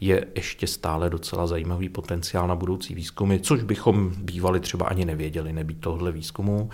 je 0.00 0.26
ještě 0.34 0.66
stále 0.66 1.10
docela 1.10 1.46
zajímavý 1.46 1.88
potenciál 1.88 2.48
na 2.48 2.54
budoucí 2.54 2.94
výzkumy, 2.94 3.38
což 3.40 3.62
bychom 3.62 4.12
bývali 4.18 4.60
třeba 4.60 4.86
ani 4.86 5.04
nevěděli, 5.04 5.52
nebýt 5.52 5.80
tohle 5.80 6.12
výzkumu. 6.12 6.70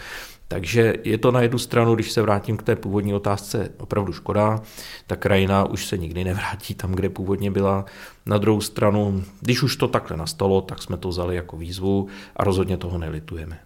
Takže 0.48 0.94
je 1.04 1.18
to 1.18 1.30
na 1.30 1.40
jednu 1.40 1.58
stranu, 1.58 1.94
když 1.94 2.12
se 2.12 2.22
vrátím 2.22 2.56
k 2.56 2.62
té 2.62 2.76
původní 2.76 3.14
otázce, 3.14 3.68
opravdu 3.78 4.12
škoda. 4.12 4.60
Ta 5.06 5.16
krajina 5.16 5.64
už 5.64 5.86
se 5.86 5.98
nikdy 5.98 6.24
nevrátí 6.24 6.74
tam, 6.74 6.92
kde 6.92 7.08
původně 7.08 7.50
byla. 7.50 7.84
Na 8.26 8.38
druhou 8.38 8.60
stranu, 8.60 9.24
když 9.40 9.62
už 9.62 9.76
to 9.76 9.88
takhle 9.88 10.16
nastalo, 10.16 10.60
tak 10.60 10.82
jsme 10.82 10.96
to 10.96 11.08
vzali 11.08 11.36
jako 11.36 11.56
výzvu 11.56 12.08
a 12.36 12.44
rozhodně 12.44 12.76
toho 12.76 12.98
nelitujeme. 12.98 13.58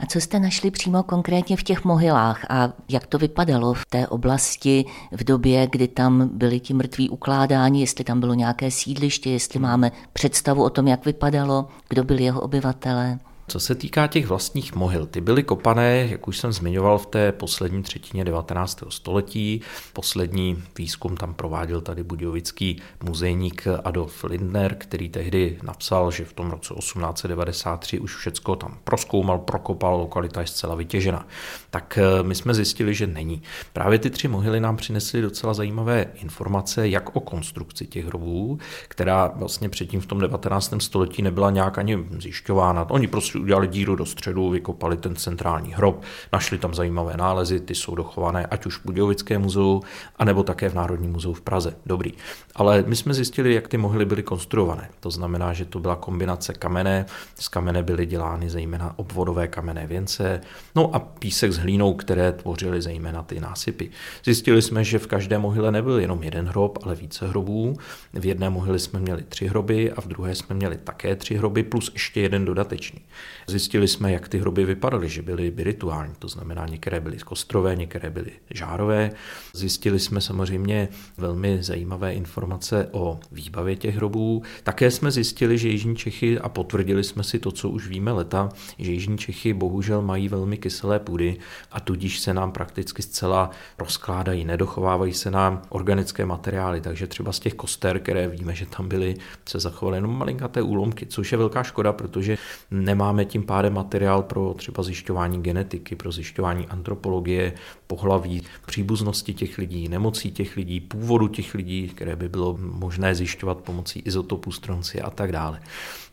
A 0.00 0.06
co 0.06 0.20
jste 0.20 0.40
našli 0.40 0.70
přímo 0.70 1.02
konkrétně 1.02 1.56
v 1.56 1.62
těch 1.62 1.84
mohylách 1.84 2.46
a 2.50 2.72
jak 2.88 3.06
to 3.06 3.18
vypadalo 3.18 3.74
v 3.74 3.86
té 3.86 4.08
oblasti 4.08 4.84
v 5.12 5.24
době, 5.24 5.68
kdy 5.72 5.88
tam 5.88 6.30
byli 6.32 6.60
ti 6.60 6.74
mrtví 6.74 7.10
ukládáni, 7.10 7.80
jestli 7.80 8.04
tam 8.04 8.20
bylo 8.20 8.34
nějaké 8.34 8.70
sídliště, 8.70 9.30
jestli 9.30 9.58
máme 9.58 9.92
představu 10.12 10.64
o 10.64 10.70
tom, 10.70 10.88
jak 10.88 11.04
vypadalo, 11.04 11.68
kdo 11.88 12.04
byli 12.04 12.22
jeho 12.22 12.40
obyvatelé? 12.40 13.18
Co 13.50 13.60
se 13.60 13.74
týká 13.74 14.06
těch 14.06 14.26
vlastních 14.26 14.74
mohyl, 14.74 15.06
ty 15.06 15.20
byly 15.20 15.42
kopané, 15.42 16.08
jak 16.10 16.28
už 16.28 16.38
jsem 16.38 16.52
zmiňoval, 16.52 16.98
v 16.98 17.06
té 17.06 17.32
poslední 17.32 17.82
třetině 17.82 18.24
19. 18.24 18.82
století. 18.88 19.60
Poslední 19.92 20.62
výzkum 20.78 21.16
tam 21.16 21.34
prováděl 21.34 21.80
tady 21.80 22.02
budějovický 22.02 22.82
muzejník 23.04 23.64
Adolf 23.84 24.24
Lindner, 24.24 24.74
který 24.74 25.08
tehdy 25.08 25.58
napsal, 25.62 26.10
že 26.10 26.24
v 26.24 26.32
tom 26.32 26.50
roce 26.50 26.74
1893 26.74 28.00
už 28.00 28.16
všecko 28.16 28.56
tam 28.56 28.78
proskoumal, 28.84 29.38
prokopal, 29.38 29.96
lokalita 29.96 30.40
je 30.40 30.46
zcela 30.46 30.74
vytěžena. 30.74 31.26
Tak 31.70 31.98
eh, 31.98 32.22
my 32.22 32.34
jsme 32.34 32.54
zjistili, 32.54 32.94
že 32.94 33.06
není. 33.06 33.42
Právě 33.72 33.98
ty 33.98 34.10
tři 34.10 34.28
mohyly 34.28 34.60
nám 34.60 34.76
přinesly 34.76 35.22
docela 35.22 35.54
zajímavé 35.54 36.06
informace, 36.14 36.88
jak 36.88 37.16
o 37.16 37.20
konstrukci 37.20 37.86
těch 37.86 38.06
hrobů, 38.06 38.58
která 38.88 39.32
vlastně 39.34 39.68
předtím 39.68 40.00
v 40.00 40.06
tom 40.06 40.20
19. 40.20 40.74
století 40.78 41.22
nebyla 41.22 41.50
nějak 41.50 41.78
ani 41.78 42.06
zjišťována. 42.18 42.90
Oni 42.90 43.06
prostě 43.06 43.37
udělali 43.38 43.68
díru 43.68 43.96
do 43.96 44.06
středu, 44.06 44.50
vykopali 44.50 44.96
ten 44.96 45.16
centrální 45.16 45.72
hrob, 45.72 46.02
našli 46.32 46.58
tam 46.58 46.74
zajímavé 46.74 47.16
nálezy, 47.16 47.60
ty 47.60 47.74
jsou 47.74 47.94
dochované 47.94 48.46
ať 48.46 48.66
už 48.66 48.76
v 48.76 48.84
Budějovické 48.84 49.38
muzeu, 49.38 49.82
anebo 50.16 50.42
také 50.42 50.68
v 50.68 50.74
Národním 50.74 51.12
muzeu 51.12 51.32
v 51.32 51.40
Praze. 51.40 51.76
Dobrý. 51.86 52.12
Ale 52.54 52.84
my 52.86 52.96
jsme 52.96 53.14
zjistili, 53.14 53.54
jak 53.54 53.68
ty 53.68 53.76
mohyly 53.76 54.04
byly 54.04 54.22
konstruované. 54.22 54.88
To 55.00 55.10
znamená, 55.10 55.52
že 55.52 55.64
to 55.64 55.80
byla 55.80 55.96
kombinace 55.96 56.52
kamene, 56.52 57.06
z 57.34 57.48
kamene 57.48 57.82
byly 57.82 58.06
dělány 58.06 58.50
zejména 58.50 58.98
obvodové 58.98 59.48
kamenné 59.48 59.86
věnce, 59.86 60.40
no 60.74 60.94
a 60.94 60.98
písek 60.98 61.52
s 61.52 61.58
hlínou, 61.58 61.94
které 61.94 62.32
tvořily 62.32 62.82
zejména 62.82 63.22
ty 63.22 63.40
násypy. 63.40 63.90
Zjistili 64.24 64.62
jsme, 64.62 64.84
že 64.84 64.98
v 64.98 65.06
každé 65.06 65.38
mohyle 65.38 65.72
nebyl 65.72 65.98
jenom 65.98 66.22
jeden 66.22 66.48
hrob, 66.48 66.78
ale 66.82 66.94
více 66.94 67.28
hrobů. 67.28 67.76
V 68.12 68.26
jedné 68.26 68.50
mohyli 68.50 68.78
jsme 68.78 69.00
měli 69.00 69.22
tři 69.22 69.46
hroby 69.46 69.92
a 69.92 70.00
v 70.00 70.06
druhé 70.06 70.34
jsme 70.34 70.56
měli 70.56 70.76
také 70.76 71.16
tři 71.16 71.34
hroby 71.34 71.62
plus 71.62 71.90
ještě 71.92 72.20
jeden 72.20 72.44
dodatečný. 72.44 73.00
Zjistili 73.46 73.88
jsme, 73.88 74.12
jak 74.12 74.28
ty 74.28 74.38
hroby 74.38 74.64
vypadaly, 74.64 75.08
že 75.08 75.22
byly 75.22 75.50
birituální, 75.50 76.14
to 76.18 76.28
znamená, 76.28 76.66
některé 76.66 77.00
byly 77.00 77.18
kostrové, 77.18 77.76
některé 77.76 78.10
byly 78.10 78.30
žárové. 78.50 79.10
Zjistili 79.52 79.98
jsme 79.98 80.20
samozřejmě 80.20 80.88
velmi 81.16 81.62
zajímavé 81.62 82.14
informace 82.14 82.88
o 82.92 83.20
výbavě 83.32 83.76
těch 83.76 83.96
hrobů. 83.96 84.42
Také 84.62 84.90
jsme 84.90 85.10
zjistili, 85.10 85.58
že 85.58 85.68
Jižní 85.68 85.96
Čechy, 85.96 86.38
a 86.38 86.48
potvrdili 86.48 87.04
jsme 87.04 87.24
si 87.24 87.38
to, 87.38 87.52
co 87.52 87.70
už 87.70 87.88
víme 87.88 88.12
leta, 88.12 88.48
že 88.78 88.92
Jižní 88.92 89.18
Čechy 89.18 89.54
bohužel 89.54 90.02
mají 90.02 90.28
velmi 90.28 90.56
kyselé 90.56 90.98
půdy 90.98 91.36
a 91.72 91.80
tudíž 91.80 92.20
se 92.20 92.34
nám 92.34 92.52
prakticky 92.52 93.02
zcela 93.02 93.50
rozkládají, 93.78 94.44
nedochovávají 94.44 95.12
se 95.12 95.30
nám 95.30 95.62
organické 95.68 96.26
materiály, 96.26 96.80
takže 96.80 97.06
třeba 97.06 97.32
z 97.32 97.40
těch 97.40 97.54
koster, 97.54 97.98
které 97.98 98.28
víme, 98.28 98.54
že 98.54 98.66
tam 98.66 98.88
byly, 98.88 99.14
se 99.48 99.60
zachovaly 99.60 99.96
jenom 99.96 100.18
malinkaté 100.18 100.62
úlomky, 100.62 101.06
což 101.06 101.32
je 101.32 101.38
velká 101.38 101.62
škoda, 101.62 101.92
protože 101.92 102.38
nemáme 102.70 103.17
tím 103.24 103.42
pádem 103.42 103.74
materiál 103.74 104.22
pro 104.22 104.54
třeba 104.54 104.82
zjišťování 104.82 105.42
genetiky, 105.42 105.96
pro 105.96 106.12
zjišťování 106.12 106.66
antropologie, 106.66 107.52
pohlaví, 107.86 108.42
příbuznosti 108.66 109.34
těch 109.34 109.58
lidí, 109.58 109.88
nemocí 109.88 110.30
těch 110.30 110.56
lidí, 110.56 110.80
původu 110.80 111.28
těch 111.28 111.54
lidí, 111.54 111.88
které 111.88 112.16
by 112.16 112.28
bylo 112.28 112.58
možné 112.60 113.14
zjišťovat 113.14 113.58
pomocí 113.58 113.98
izotopů 114.00 114.52
stronci 114.52 115.00
a 115.00 115.10
tak 115.10 115.32
dále. 115.32 115.60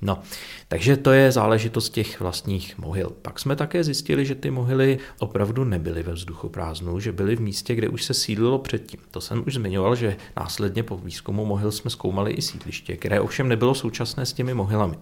No, 0.01 0.19
takže 0.67 0.97
to 0.97 1.11
je 1.11 1.31
záležitost 1.31 1.89
těch 1.89 2.19
vlastních 2.19 2.77
mohyl. 2.77 3.11
Pak 3.21 3.39
jsme 3.39 3.55
také 3.55 3.83
zjistili, 3.83 4.25
že 4.25 4.35
ty 4.35 4.51
mohyly 4.51 4.99
opravdu 5.19 5.63
nebyly 5.63 6.03
ve 6.03 6.13
vzduchoprázdnu, 6.13 6.99
že 6.99 7.11
byly 7.11 7.35
v 7.35 7.41
místě, 7.41 7.75
kde 7.75 7.89
už 7.89 8.03
se 8.03 8.13
sídlilo 8.13 8.59
předtím. 8.59 8.99
To 9.11 9.21
jsem 9.21 9.43
už 9.47 9.53
zmiňoval, 9.53 9.95
že 9.95 10.17
následně 10.37 10.83
po 10.83 10.97
výzkumu 10.97 11.45
mohyl 11.45 11.71
jsme 11.71 11.89
zkoumali 11.89 12.31
i 12.31 12.41
sídliště, 12.41 12.97
které 12.97 13.19
ovšem 13.19 13.47
nebylo 13.47 13.75
současné 13.75 14.25
s 14.25 14.33
těmi 14.33 14.53
mohylami. 14.53 14.97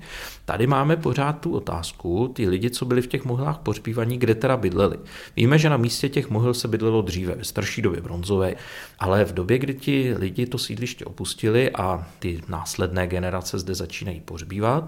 Tady 0.46 0.68
máme 0.68 0.98
pořád 0.98 1.34
tu 1.34 1.56
otázku, 1.56 2.32
ty 2.36 2.50
lidi, 2.50 2.70
co 2.70 2.86
byli 2.86 3.02
v 3.02 3.08
těch 3.08 3.26
mohylách 3.26 3.58
pohřbívaní, 3.58 4.18
kde 4.18 4.36
teda 4.36 4.58
bydleli. 4.58 4.98
Víme, 5.36 5.58
že 5.58 5.70
na 5.70 5.78
místě 5.78 6.10
těch 6.10 6.30
mohyl 6.30 6.54
se 6.54 6.68
bydlelo 6.68 7.02
dříve, 7.02 7.36
ve 7.36 7.44
starší 7.44 7.82
době 7.82 8.02
bronzové, 8.02 8.56
ale 9.00 9.26
v 9.26 9.34
době, 9.34 9.58
kdy 9.58 9.74
ti 9.74 10.16
lidi 10.18 10.46
to 10.46 10.58
sídliště 10.58 11.06
opustili 11.06 11.72
a 11.72 12.08
ty 12.20 12.42
následné 12.48 13.08
generace 13.08 13.60
zde 13.60 13.76
začínají 13.76 14.22
pohřbívat, 14.22 14.83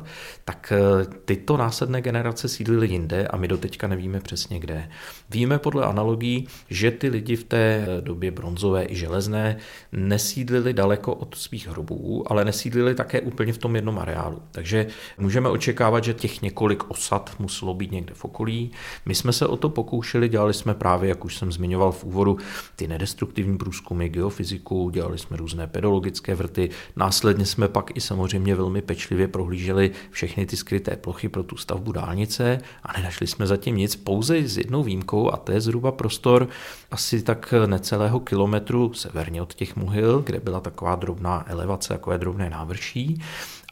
tak 0.46 0.74
eh, 0.76 1.06
tyto 1.26 1.58
následné 1.58 2.02
generace 2.02 2.48
sídlily 2.48 2.88
jinde 2.88 3.28
a 3.28 3.38
my 3.38 3.48
doteďka 3.48 3.88
nevíme 3.88 4.20
přesně 4.20 4.60
kde. 4.60 4.90
Víme 5.30 5.60
podle 5.60 5.86
analogií, 5.86 6.48
že 6.70 6.92
ty 6.92 7.10
lidi 7.10 7.36
v 7.36 7.44
té 7.44 7.88
době 8.02 8.32
bronzové 8.32 8.86
i 8.86 8.96
železné 8.96 9.58
nesídlili 9.92 10.74
daleko 10.74 11.14
od 11.14 11.36
svých 11.36 11.68
hrobů, 11.68 12.32
ale 12.32 12.46
nesídlili 12.46 12.96
také 12.96 13.22
úplně 13.22 13.54
v 13.54 13.58
tom 13.58 13.76
jednom 13.76 14.00
areálu. 14.00 14.42
Takže 14.52 14.88
můžeme 15.18 15.50
očekávat, 15.50 16.04
že 16.04 16.14
těch 16.14 16.42
několik 16.42 16.92
osad 16.92 17.36
muselo 17.40 17.74
být 17.74 17.92
někde 17.92 18.14
v 18.14 18.26
okolí. 18.26 18.72
My 19.06 19.16
jsme 19.16 19.34
se 19.34 19.48
o 19.48 19.58
to 19.58 19.70
pokoušeli, 19.70 20.30
dělali 20.30 20.54
jsme 20.54 20.74
právě, 20.74 21.10
jak 21.10 21.26
už 21.26 21.38
jsem 21.38 21.52
zmiňoval 21.52 21.92
v 21.92 22.04
úvodu, 22.04 22.38
ty 22.76 22.88
nedestruktivní 22.88 23.58
průzkumy, 23.58 24.10
geofyziku, 24.10 24.90
dělali 24.90 25.18
jsme 25.18 25.38
různé 25.38 25.68
pedologické 25.68 26.36
vrty, 26.36 26.70
následně 26.96 27.46
jsme 27.46 27.68
pak 27.68 27.98
i 27.98 28.02
samozřejmě 28.02 28.56
velmi 28.56 28.82
pečlivě 28.82 29.28
prohlíželi 29.28 29.85
všechny 30.12 30.46
ty 30.46 30.58
skryté 30.58 30.96
plochy 30.96 31.30
pro 31.30 31.44
tu 31.44 31.58
stavbu 31.58 31.92
dálnice 31.92 32.62
a 32.84 32.98
nenašli 32.98 33.28
jsme 33.28 33.48
zatím 33.48 33.78
nic, 33.78 33.96
pouze 33.96 34.38
s 34.38 34.58
jednou 34.58 34.84
výjimkou 34.84 35.34
a 35.34 35.38
to 35.38 35.52
je 35.52 35.62
zhruba 35.62 35.92
prostor 35.92 36.48
asi 36.92 37.22
tak 37.22 37.54
necelého 37.66 38.20
kilometru 38.20 38.94
severně 38.94 39.42
od 39.42 39.54
těch 39.54 39.76
muhyl, 39.76 40.22
kde 40.26 40.40
byla 40.40 40.60
taková 40.60 40.96
drobná 40.96 41.46
elevace, 41.48 41.88
takové 41.90 42.18
drobné 42.18 42.50
návrší 42.50 43.22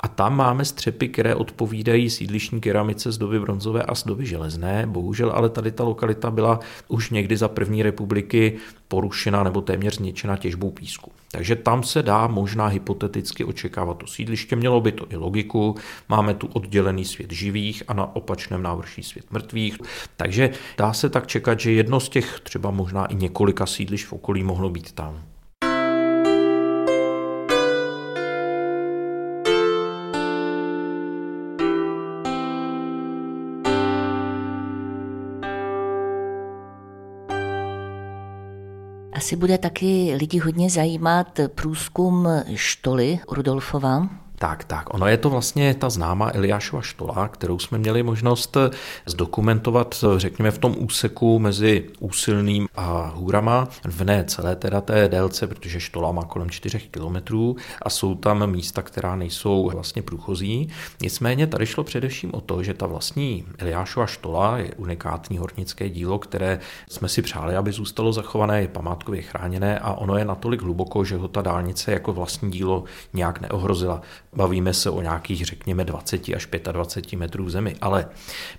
a 0.04 0.08
tam 0.08 0.38
máme 0.38 0.66
střepy, 0.66 1.10
které 1.10 1.36
odpovídají 1.36 2.10
sídlišní 2.10 2.62
keramice 2.62 3.12
z 3.12 3.18
doby 3.18 3.40
bronzové 3.40 3.84
a 3.84 3.96
z 3.96 4.04
doby 4.04 4.26
železné. 4.26 4.88
Bohužel 4.88 5.32
ale 5.32 5.50
tady 5.50 5.72
ta 5.72 5.84
lokalita 5.84 6.32
byla 6.32 6.60
už 6.88 7.10
někdy 7.10 7.38
za 7.38 7.48
první 7.48 7.84
republiky 7.84 8.58
porušena 8.88 9.44
nebo 9.44 9.62
téměř 9.62 9.96
zničena 9.96 10.38
těžbou 10.38 10.72
písku. 10.72 11.12
Takže 11.32 11.56
tam 11.56 11.84
se 11.84 12.04
dá 12.04 12.28
možná 12.28 12.68
hypoteticky 12.68 13.44
očekávat 13.44 13.98
to 13.98 14.08
sídliště, 14.08 14.56
mělo 14.56 14.82
by 14.82 14.92
to 14.92 15.06
i 15.10 15.16
logiku. 15.16 15.76
Máme 16.10 16.34
tu 16.34 16.48
oddělený 16.48 17.06
svět 17.06 17.32
živých 17.32 17.84
a 17.88 17.94
na 17.94 18.16
opačném 18.16 18.64
návrší 18.64 19.04
svět 19.04 19.26
mrtvých. 19.32 19.78
Takže 20.18 20.50
dá 20.78 20.94
se 20.94 21.10
tak 21.10 21.28
čekat, 21.28 21.60
že 21.60 21.72
jedno 21.72 22.00
z 22.00 22.10
těch 22.10 22.40
třeba 22.44 22.72
možná 22.72 23.06
i 23.06 23.16
několika 23.16 23.66
sídlišť 23.66 24.06
v 24.06 24.14
okolí 24.14 24.44
mohlo 24.44 24.70
být 24.70 24.92
tam. 24.92 25.33
Asi 39.24 39.36
bude 39.36 39.58
taky 39.58 40.14
lidi 40.18 40.38
hodně 40.38 40.70
zajímat 40.70 41.40
průzkum 41.56 42.28
Štoly 42.56 43.20
Rudolfova, 43.32 44.10
tak, 44.44 44.64
tak. 44.64 44.94
Ono 44.94 45.08
je 45.08 45.18
to 45.18 45.30
vlastně 45.30 45.74
ta 45.74 45.90
známá 45.90 46.32
Eliášova 46.34 46.82
štola, 46.82 47.28
kterou 47.28 47.60
jsme 47.60 47.78
měli 47.78 48.04
možnost 48.04 48.58
zdokumentovat, 49.06 50.04
řekněme, 50.18 50.52
v 50.52 50.58
tom 50.58 50.76
úseku 50.78 51.40
mezi 51.40 51.90
úsilným 52.00 52.68
a 52.76 53.12
hůrama, 53.16 53.68
v 53.86 54.04
ne 54.04 54.24
celé 54.28 54.56
teda 54.56 54.82
té 54.82 55.10
délce, 55.10 55.48
protože 55.48 55.80
štola 55.80 56.12
má 56.12 56.24
kolem 56.24 56.50
4 56.50 56.80
kilometrů 56.80 57.56
a 57.82 57.90
jsou 57.90 58.16
tam 58.16 58.48
místa, 58.52 58.82
která 58.82 59.16
nejsou 59.16 59.70
vlastně 59.70 60.02
průchozí. 60.02 60.70
Nicméně 61.02 61.48
tady 61.48 61.66
šlo 61.66 61.84
především 61.84 62.34
o 62.34 62.42
to, 62.42 62.64
že 62.64 62.74
ta 62.74 62.88
vlastní 62.88 63.46
Eliášova 63.58 64.06
štola 64.06 64.58
je 64.58 64.72
unikátní 64.78 65.38
hornické 65.38 65.90
dílo, 65.90 66.20
které 66.20 66.60
jsme 66.90 67.10
si 67.10 67.22
přáli, 67.22 67.56
aby 67.56 67.72
zůstalo 67.72 68.14
zachované, 68.14 68.62
je 68.62 68.68
památkově 68.68 69.22
chráněné 69.22 69.80
a 69.80 69.94
ono 69.94 70.18
je 70.18 70.26
natolik 70.26 70.62
hluboko, 70.62 71.04
že 71.04 71.18
ho 71.18 71.28
ta 71.28 71.42
dálnice 71.42 71.92
jako 71.92 72.14
vlastní 72.14 72.52
dílo 72.52 72.84
nějak 73.14 73.42
neohrozila. 73.42 74.02
Bavíme 74.36 74.74
se 74.74 74.90
o 74.90 75.02
nějakých, 75.02 75.46
řekněme, 75.46 75.86
20 75.86 76.30
až 76.36 76.48
25 76.72 77.18
metrů 77.20 77.50
zemi. 77.50 77.76
Ale 77.82 78.06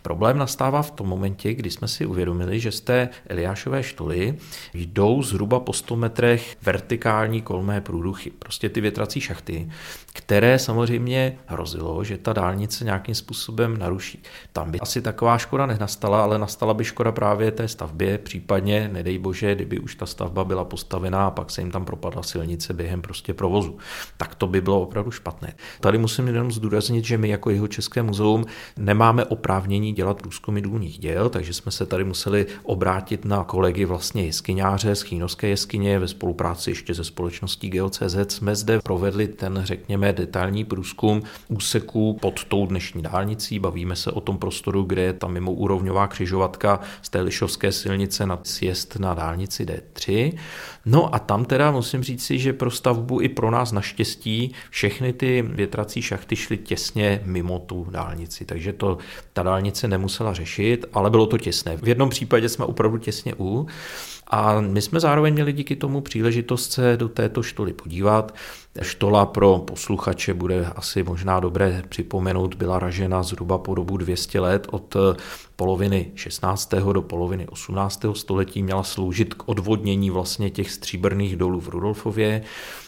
problém 0.02 0.38
nastává 0.38 0.82
v 0.82 0.90
tom 0.90 1.06
momentě, 1.06 1.54
kdy 1.54 1.70
jsme 1.70 1.88
si 1.88 2.06
uvědomili, 2.06 2.60
že 2.60 2.72
z 2.72 2.80
té 2.80 3.08
Eliášové 3.26 3.82
štoly 3.82 4.38
jdou 4.74 5.22
zhruba 5.22 5.60
po 5.60 5.72
100 5.72 5.96
metrech 5.96 6.56
vertikální 6.62 7.42
kolmé 7.42 7.80
průduchy, 7.80 8.30
prostě 8.30 8.68
ty 8.68 8.80
větrací 8.80 9.20
šachty, 9.20 9.68
které 10.16 10.58
samozřejmě 10.58 11.38
hrozilo, 11.46 12.04
že 12.04 12.18
ta 12.18 12.32
dálnice 12.32 12.84
nějakým 12.84 13.14
způsobem 13.14 13.78
naruší. 13.78 14.22
Tam 14.52 14.70
by 14.70 14.80
asi 14.80 15.02
taková 15.02 15.38
škoda 15.38 15.66
nenastala, 15.66 16.22
ale 16.22 16.38
nastala 16.38 16.74
by 16.74 16.84
škoda 16.84 17.12
právě 17.12 17.50
té 17.50 17.68
stavbě, 17.68 18.18
případně, 18.18 18.90
nedej 18.92 19.18
bože, 19.18 19.54
kdyby 19.54 19.78
už 19.78 19.94
ta 19.94 20.06
stavba 20.06 20.44
byla 20.44 20.64
postavená 20.64 21.26
a 21.26 21.30
pak 21.30 21.50
se 21.50 21.60
jim 21.60 21.70
tam 21.70 21.84
propadla 21.84 22.22
silnice 22.22 22.72
během 22.72 23.02
prostě 23.02 23.34
provozu. 23.34 23.78
Tak 24.16 24.34
to 24.34 24.46
by 24.46 24.60
bylo 24.60 24.82
opravdu 24.82 25.10
špatné. 25.10 25.54
Tady 25.80 25.98
musím 25.98 26.26
jenom 26.26 26.52
zdůraznit, 26.52 27.04
že 27.04 27.18
my 27.18 27.28
jako 27.28 27.50
jeho 27.50 27.68
České 27.68 28.02
muzeum 28.02 28.46
nemáme 28.76 29.24
oprávnění 29.24 29.92
dělat 29.92 30.22
průzkumy 30.22 30.60
důlních 30.60 30.98
děl, 30.98 31.28
takže 31.28 31.52
jsme 31.52 31.72
se 31.72 31.86
tady 31.86 32.04
museli 32.04 32.46
obrátit 32.62 33.24
na 33.24 33.44
kolegy 33.44 33.84
vlastně 33.84 34.24
jeskyňáře 34.24 34.94
z 34.94 35.02
Chínovské 35.02 35.48
jeskyně 35.48 35.98
ve 35.98 36.08
spolupráci 36.08 36.70
ještě 36.70 36.94
se 36.94 37.04
společností 37.04 37.70
GeoCZ. 37.70 38.16
Jsme 38.28 38.56
zde 38.56 38.80
provedli 38.80 39.28
ten, 39.28 39.60
řekněme, 39.64 40.03
detailní 40.12 40.64
průzkum 40.64 41.22
úseků 41.48 42.18
pod 42.20 42.44
tou 42.44 42.66
dnešní 42.66 43.02
dálnicí. 43.02 43.58
Bavíme 43.58 43.96
se 43.96 44.10
o 44.10 44.20
tom 44.20 44.38
prostoru, 44.38 44.82
kde 44.82 45.02
je 45.02 45.12
ta 45.12 45.26
mimoúrovňová 45.26 46.06
křižovatka 46.06 46.80
z 47.02 47.08
té 47.08 47.20
Lišovské 47.20 47.72
silnice 47.72 48.26
na 48.26 48.38
sjezd 48.42 48.96
na 48.96 49.14
dálnici 49.14 49.64
D3. 49.64 50.32
No 50.86 51.14
a 51.14 51.18
tam 51.18 51.44
teda 51.44 51.70
musím 51.70 52.02
říct 52.02 52.24
si, 52.24 52.38
že 52.38 52.52
pro 52.52 52.70
stavbu 52.70 53.20
i 53.20 53.28
pro 53.28 53.50
nás 53.50 53.72
naštěstí 53.72 54.52
všechny 54.70 55.12
ty 55.12 55.42
větrací 55.42 56.02
šachty 56.02 56.36
šly 56.36 56.56
těsně 56.58 57.20
mimo 57.24 57.58
tu 57.58 57.86
dálnici, 57.90 58.44
takže 58.44 58.72
to 58.72 58.98
ta 59.32 59.42
dálnice 59.42 59.88
nemusela 59.88 60.34
řešit, 60.34 60.86
ale 60.92 61.10
bylo 61.10 61.26
to 61.26 61.38
těsné. 61.38 61.76
V 61.76 61.88
jednom 61.88 62.10
případě 62.10 62.48
jsme 62.48 62.64
opravdu 62.64 62.98
těsně 62.98 63.34
u 63.38 63.66
a 64.34 64.60
my 64.60 64.82
jsme 64.82 65.00
zároveň 65.00 65.34
měli 65.34 65.52
díky 65.52 65.76
tomu 65.76 66.00
příležitost 66.00 66.72
se 66.72 66.96
do 66.96 67.08
této 67.08 67.42
štoly 67.42 67.72
podívat. 67.72 68.34
Štola 68.82 69.26
pro 69.26 69.58
posluchače 69.58 70.34
bude 70.34 70.66
asi 70.76 71.02
možná 71.02 71.40
dobré 71.40 71.82
připomenout, 71.88 72.54
byla 72.54 72.78
ražena 72.78 73.22
zhruba 73.22 73.58
po 73.58 73.74
dobu 73.74 73.96
200 73.96 74.40
let 74.40 74.66
od 74.70 74.96
poloviny 75.56 76.10
16. 76.14 76.74
do 76.92 77.02
poloviny 77.02 77.46
18. 77.46 78.04
století, 78.12 78.62
měla 78.62 78.82
sloužit 78.82 79.34
k 79.34 79.48
odvodnění 79.48 80.10
vlastně 80.10 80.50
těch 80.50 80.70
stříbrných 80.70 81.36
dolů 81.36 81.60
v 81.60 81.68
Rudolfově 81.68 82.42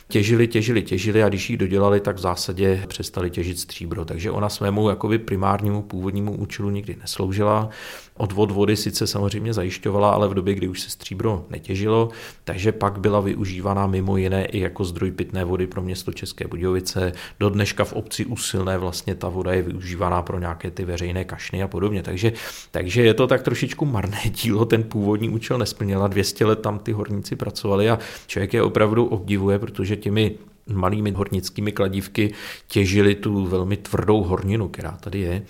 těžili, 0.08 0.48
těžili, 0.48 0.82
těžili 0.82 1.22
a 1.22 1.28
když 1.28 1.50
ji 1.50 1.56
dodělali, 1.56 2.00
tak 2.00 2.16
v 2.16 2.20
zásadě 2.20 2.84
přestali 2.88 3.30
těžit 3.30 3.58
stříbro. 3.58 4.04
Takže 4.04 4.30
ona 4.30 4.48
svému 4.48 4.88
jakoby 4.88 5.18
primárnímu 5.18 5.82
původnímu 5.82 6.36
účelu 6.36 6.70
nikdy 6.70 6.96
nesloužila. 7.00 7.68
Odvod 8.16 8.50
vody 8.50 8.76
sice 8.76 9.06
samozřejmě 9.06 9.52
zajišťovala, 9.52 10.10
ale 10.10 10.28
v 10.28 10.34
době, 10.34 10.54
kdy 10.54 10.68
už 10.68 10.80
se 10.80 10.90
stříbro 10.90 11.44
netěžilo, 11.50 12.08
takže 12.44 12.72
pak 12.72 13.00
byla 13.00 13.20
využívána 13.20 13.86
mimo 13.86 14.16
jiné 14.16 14.44
i 14.44 14.58
jako 14.58 14.84
zdroj 14.84 15.10
pitné 15.10 15.44
vody 15.44 15.66
pro 15.66 15.82
město 15.82 16.12
České 16.12 16.48
Budějovice. 16.48 17.12
Do 17.40 17.50
dneška 17.50 17.84
v 17.84 17.92
obci 17.92 18.26
Usilné 18.26 18.78
vlastně 18.78 19.14
ta 19.14 19.28
voda 19.28 19.52
je 19.52 19.62
využívaná 19.62 20.22
pro 20.22 20.38
nějaké 20.38 20.70
ty 20.70 20.84
veřejné 20.84 21.24
kašny 21.24 21.62
a 21.62 21.68
podobně. 21.68 22.02
Takže, 22.02 22.32
takže 22.70 23.02
je 23.02 23.14
to 23.14 23.26
tak 23.26 23.42
trošičku 23.42 23.84
marné 23.84 24.20
dílo, 24.42 24.64
ten 24.64 24.82
původní 24.82 25.28
účel 25.28 25.58
nesplněla. 25.58 26.08
200 26.08 26.44
let 26.44 26.60
tam 26.60 26.78
ty 26.78 26.92
horníci 26.92 27.36
pracovali 27.36 27.90
a 27.90 27.98
člověk 28.26 28.54
je 28.54 28.62
opravdu 28.62 29.06
obdivuje, 29.06 29.58
protože 29.58 29.96
těmi 29.96 30.38
malými 30.72 31.10
hornickými 31.10 31.72
kladívky 31.72 32.34
těžili 32.68 33.14
tu 33.14 33.46
velmi 33.46 33.76
tvrdou 33.76 34.22
horninu, 34.22 34.68
která 34.68 34.92
tady 34.92 35.20
je. 35.20 35.42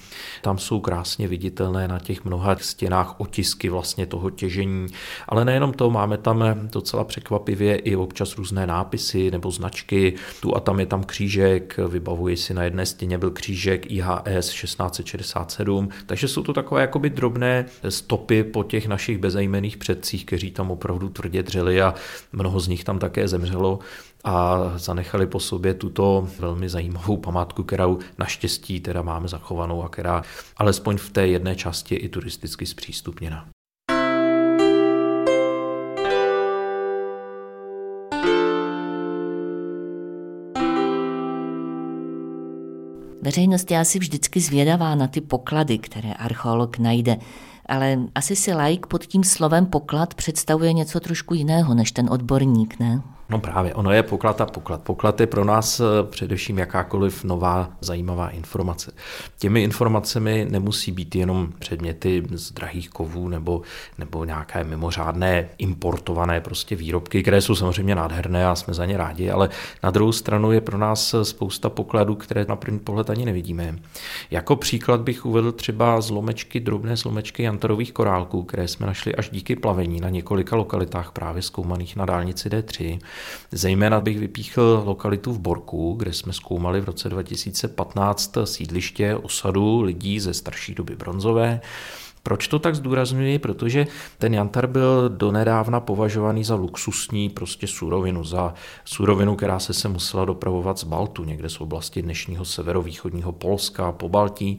Tam 0.43 0.59
jsou 0.59 0.81
krásně 0.81 1.29
viditelné 1.29 1.89
na 1.89 1.99
těch 1.99 2.25
mnoha 2.25 2.57
stěnách 2.57 3.21
otisky 3.21 3.69
vlastně 3.69 4.07
toho 4.07 4.31
těžení, 4.31 4.87
ale 5.29 5.45
nejenom 5.45 5.73
to, 5.73 5.91
máme 5.91 6.19
tam 6.19 6.45
docela 6.73 7.05
překvapivě 7.05 7.77
i 7.77 7.97
občas 7.97 8.37
různé 8.37 8.67
nápisy 8.67 9.31
nebo 9.31 9.51
značky. 9.51 10.15
Tu 10.41 10.57
a 10.57 10.61
tam 10.61 10.81
je 10.81 10.87
tam 10.87 11.05
křížek, 11.05 11.77
vybavuji 11.89 12.37
si 12.37 12.55
na 12.55 12.65
jedné 12.65 12.87
stěně 12.87 13.19
byl 13.19 13.31
křížek 13.31 13.91
IHS 13.91 14.51
1667, 14.51 15.89
takže 16.07 16.29
jsou 16.29 16.43
to 16.43 16.53
takové 16.53 16.81
jakoby 16.81 17.11
drobné 17.11 17.67
stopy 17.89 18.45
po 18.45 18.65
těch 18.65 18.89
našich 18.89 19.19
bezejmených 19.19 19.77
předcích, 19.77 20.27
kteří 20.27 20.51
tam 20.51 20.71
opravdu 20.71 21.09
tvrdě 21.09 21.43
dřeli 21.43 21.83
a 21.83 21.95
mnoho 22.33 22.61
z 22.61 22.69
nich 22.69 22.85
tam 22.85 22.99
také 22.99 23.29
zemřelo 23.29 23.79
a 24.27 24.73
zanechali 24.77 25.27
po 25.27 25.41
sobě 25.41 25.75
tuto 25.75 26.29
velmi 26.39 26.69
zajímavou 26.69 27.17
památku, 27.17 27.63
kterou 27.63 27.99
naštěstí 28.19 28.81
teda 28.81 29.03
máme 29.03 29.29
zachovanou 29.29 29.83
a 29.83 29.89
která 29.89 30.23
alespoň 30.57 30.97
v 30.97 31.11
té 31.11 31.27
jedné 31.27 31.57
části 31.57 31.95
je 31.95 31.99
i 31.99 32.09
turisticky 32.09 32.67
zpřístupněna. 32.67 33.47
Veřejnost 43.23 43.71
je 43.71 43.79
asi 43.79 43.99
vždycky 43.99 44.41
zvědavá 44.41 44.95
na 44.95 45.07
ty 45.07 45.21
poklady, 45.21 45.79
které 45.79 46.13
archeolog 46.13 46.79
najde, 46.79 47.17
ale 47.69 47.99
asi 48.15 48.37
si 48.37 48.55
like 48.55 48.87
pod 48.87 49.07
tím 49.07 49.25
slovem 49.25 49.67
poklad 49.67 50.15
představuje 50.15 50.73
něco 50.73 51.01
trošku 51.01 51.35
jiného 51.35 51.75
než 51.75 51.93
ten 51.93 52.09
odborník, 52.11 52.81
ne? 52.81 53.03
No 53.31 53.39
právě, 53.39 53.75
ono 53.75 53.93
je 53.93 54.03
poklad 54.03 54.41
a 54.41 54.47
poklad. 54.47 54.83
Poklad 54.83 55.21
je 55.21 55.27
pro 55.27 55.45
nás 55.45 55.81
eh, 55.81 55.85
především 56.03 56.59
jakákoliv 56.59 57.25
nová 57.25 57.71
zajímavá 57.81 58.29
informace. 58.29 58.93
Těmi 59.39 59.63
informacemi 59.63 60.47
nemusí 60.51 60.93
být 60.93 61.15
jenom 61.15 61.53
předměty 61.59 62.23
z 62.31 62.53
drahých 62.53 62.91
kovů 62.91 63.29
nebo, 63.29 63.63
nebo 63.99 64.25
nějaké 64.25 64.65
mimořádné 64.65 65.49
importované 65.59 66.41
prostě 66.41 66.77
výrobky, 66.77 67.23
které 67.23 67.41
jsou 67.41 67.55
samozřejmě 67.55 67.95
nádherné 67.95 68.47
a 68.47 68.55
jsme 68.55 68.75
za 68.75 68.87
ně 68.87 68.97
rádi, 68.97 69.31
ale 69.31 69.49
na 69.83 69.91
druhou 69.91 70.13
stranu 70.13 70.53
je 70.53 70.61
pro 70.61 70.79
nás 70.79 71.15
spousta 71.23 71.69
pokladů, 71.69 72.15
které 72.15 72.45
na 72.49 72.57
první 72.57 72.79
pohled 72.79 73.11
ani 73.11 73.25
nevidíme. 73.25 73.79
Jako 74.31 74.57
příklad 74.57 75.01
bych 75.01 75.27
uvedl 75.27 75.53
třeba 75.53 76.01
zlomečky, 76.01 76.61
drobné 76.61 76.97
zlomečky 76.97 77.43
jantarových 77.57 77.93
korálků, 77.93 78.43
které 78.43 78.69
jsme 78.69 78.87
našli 78.87 79.15
až 79.15 79.31
díky 79.31 79.57
plavení 79.57 80.01
na 80.01 80.09
několika 80.09 80.57
lokalitách 80.57 81.13
právě 81.13 81.43
zkoumaných 81.43 81.97
na 81.97 82.07
dálnici 82.07 82.49
D3. 82.49 82.99
Zejména 83.53 84.01
bych 84.01 84.19
vypíchl 84.19 84.83
lokalitu 84.87 85.33
v 85.33 85.39
Borku, 85.39 85.95
kde 85.99 86.13
jsme 86.13 86.33
zkoumali 86.33 86.81
v 86.81 86.85
roce 86.85 87.09
2015 87.09 88.39
sídliště 88.45 89.17
osadu 89.17 89.83
lidí 89.83 90.21
ze 90.21 90.35
starší 90.35 90.75
doby 90.75 90.97
bronzové. 90.97 91.61
Proč 92.27 92.49
to 92.49 92.59
tak 92.59 92.75
zdůrazňuji? 92.75 93.39
Protože 93.39 93.87
ten 94.19 94.35
jantar 94.35 94.67
byl 94.67 95.09
donedávna 95.09 95.81
považovaný 95.81 96.45
za 96.45 96.55
luxusní 96.55 97.31
prostě 97.31 97.67
surovinu, 97.67 98.25
za 98.25 98.55
surovinu, 98.85 99.37
která 99.37 99.59
se 99.59 99.75
se 99.75 99.89
musela 99.89 100.25
dopravovat 100.25 100.79
z 100.79 100.85
Baltu, 100.85 101.25
někde 101.25 101.49
z 101.49 101.61
oblasti 101.61 102.03
dnešního 102.03 102.45
severovýchodního 102.45 103.33
Polska, 103.33 103.93
po 103.93 104.09
Baltí. 104.09 104.59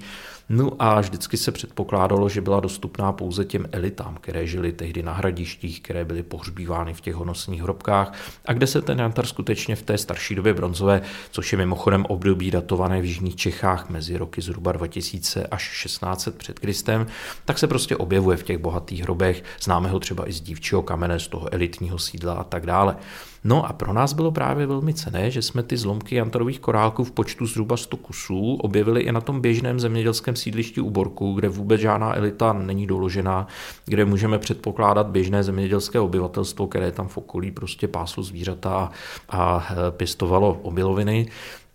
No 0.49 0.71
a 0.79 1.01
vždycky 1.01 1.37
se 1.37 1.51
předpokládalo, 1.51 2.29
že 2.29 2.41
byla 2.41 2.59
dostupná 2.59 3.11
pouze 3.11 3.45
těm 3.45 3.65
elitám, 3.71 4.17
které 4.21 4.47
žili 4.47 4.71
tehdy 4.71 5.03
na 5.03 5.13
hradištích, 5.13 5.81
které 5.81 6.05
byly 6.05 6.23
pohřbívány 6.23 6.93
v 6.93 7.01
těch 7.01 7.15
honosných 7.15 7.61
hrobkách 7.61 8.13
a 8.45 8.53
kde 8.53 8.67
se 8.67 8.81
ten 8.81 8.99
jantar 8.99 9.25
skutečně 9.25 9.75
v 9.75 9.81
té 9.81 9.97
starší 9.97 10.35
době 10.35 10.53
bronzové, 10.53 11.01
což 11.31 11.51
je 11.51 11.57
mimochodem 11.57 12.05
období 12.05 12.51
datované 12.51 13.01
v 13.01 13.05
Jižních 13.05 13.35
Čechách 13.35 13.89
mezi 13.89 14.17
roky 14.17 14.41
zhruba 14.41 14.71
2000 14.71 15.47
až 15.47 15.83
1600 15.83 16.37
před 16.37 16.59
Kristem, 16.59 17.07
tak 17.45 17.56
se 17.59 17.67
prostě 17.67 17.95
objevuje 17.95 18.37
v 18.37 18.43
těch 18.43 18.57
bohatých 18.57 19.03
hrobech. 19.03 19.43
Známe 19.61 19.89
ho 19.89 19.99
třeba 19.99 20.29
i 20.29 20.31
z 20.31 20.41
dívčího 20.41 20.81
kamene, 20.81 21.19
z 21.19 21.27
toho 21.27 21.53
elitního 21.53 21.99
sídla 21.99 22.33
a 22.33 22.43
tak 22.43 22.65
dále. 22.65 22.95
No 23.43 23.65
a 23.65 23.73
pro 23.73 23.93
nás 23.93 24.13
bylo 24.13 24.31
právě 24.31 24.65
velmi 24.65 24.93
cené, 24.93 25.31
že 25.31 25.41
jsme 25.41 25.63
ty 25.63 25.77
zlomky 25.77 26.15
jantarových 26.15 26.59
korálků 26.59 27.03
v 27.03 27.11
počtu 27.11 27.45
zhruba 27.45 27.77
100 27.77 27.97
kusů 27.97 28.53
objevili 28.53 29.01
i 29.01 29.11
na 29.11 29.21
tom 29.21 29.41
běžném 29.41 29.79
zemědělském 29.79 30.35
sídlišti 30.35 30.81
u 30.81 30.89
Borku, 30.89 31.33
kde 31.33 31.49
vůbec 31.49 31.81
žádná 31.81 32.17
elita 32.17 32.53
není 32.53 32.87
doložená, 32.87 33.47
kde 33.85 34.05
můžeme 34.05 34.39
předpokládat 34.39 35.07
běžné 35.07 35.43
zemědělské 35.43 35.99
obyvatelstvo, 35.99 36.67
které 36.67 36.91
tam 36.91 37.07
v 37.07 37.17
okolí 37.17 37.51
prostě 37.51 37.87
páslo 37.87 38.23
zvířata 38.23 38.91
a 39.29 39.67
pěstovalo 39.91 40.59
obiloviny 40.61 41.27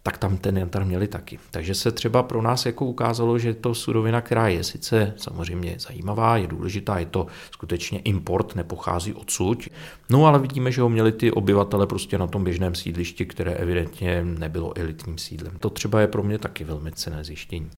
tak 0.02 0.18
tam 0.18 0.36
ten 0.36 0.58
jantar 0.58 0.84
měli 0.84 1.08
taky. 1.08 1.38
Takže 1.50 1.74
se 1.74 1.92
třeba 1.92 2.22
pro 2.22 2.42
nás 2.42 2.66
jako 2.66 2.86
ukázalo, 2.86 3.38
že 3.38 3.54
to 3.54 3.74
surovina, 3.74 4.20
která 4.20 4.48
je 4.48 4.64
sice 4.64 5.14
samozřejmě 5.16 5.76
zajímavá, 5.78 6.36
je 6.36 6.46
důležitá, 6.46 6.98
je 6.98 7.06
to 7.06 7.26
skutečně 7.52 7.98
import, 7.98 8.54
nepochází 8.54 9.14
odsud, 9.14 9.68
no 10.10 10.26
ale 10.26 10.38
vidíme, 10.38 10.72
že 10.72 10.82
ho 10.82 10.88
měli 10.88 11.12
ty 11.12 11.32
obyvatele 11.32 11.86
prostě 11.86 12.18
na 12.18 12.26
tom 12.26 12.44
běžném 12.44 12.74
sídlišti, 12.74 13.26
které 13.26 13.52
evidentně 13.52 14.24
nebylo 14.24 14.78
elitním 14.78 15.18
sídlem. 15.18 15.58
To 15.58 15.70
třeba 15.70 16.00
je 16.00 16.06
pro 16.06 16.22
mě 16.22 16.38
taky 16.38 16.64
velmi 16.64 16.92
cené 16.92 17.24
zjištění. 17.24 17.70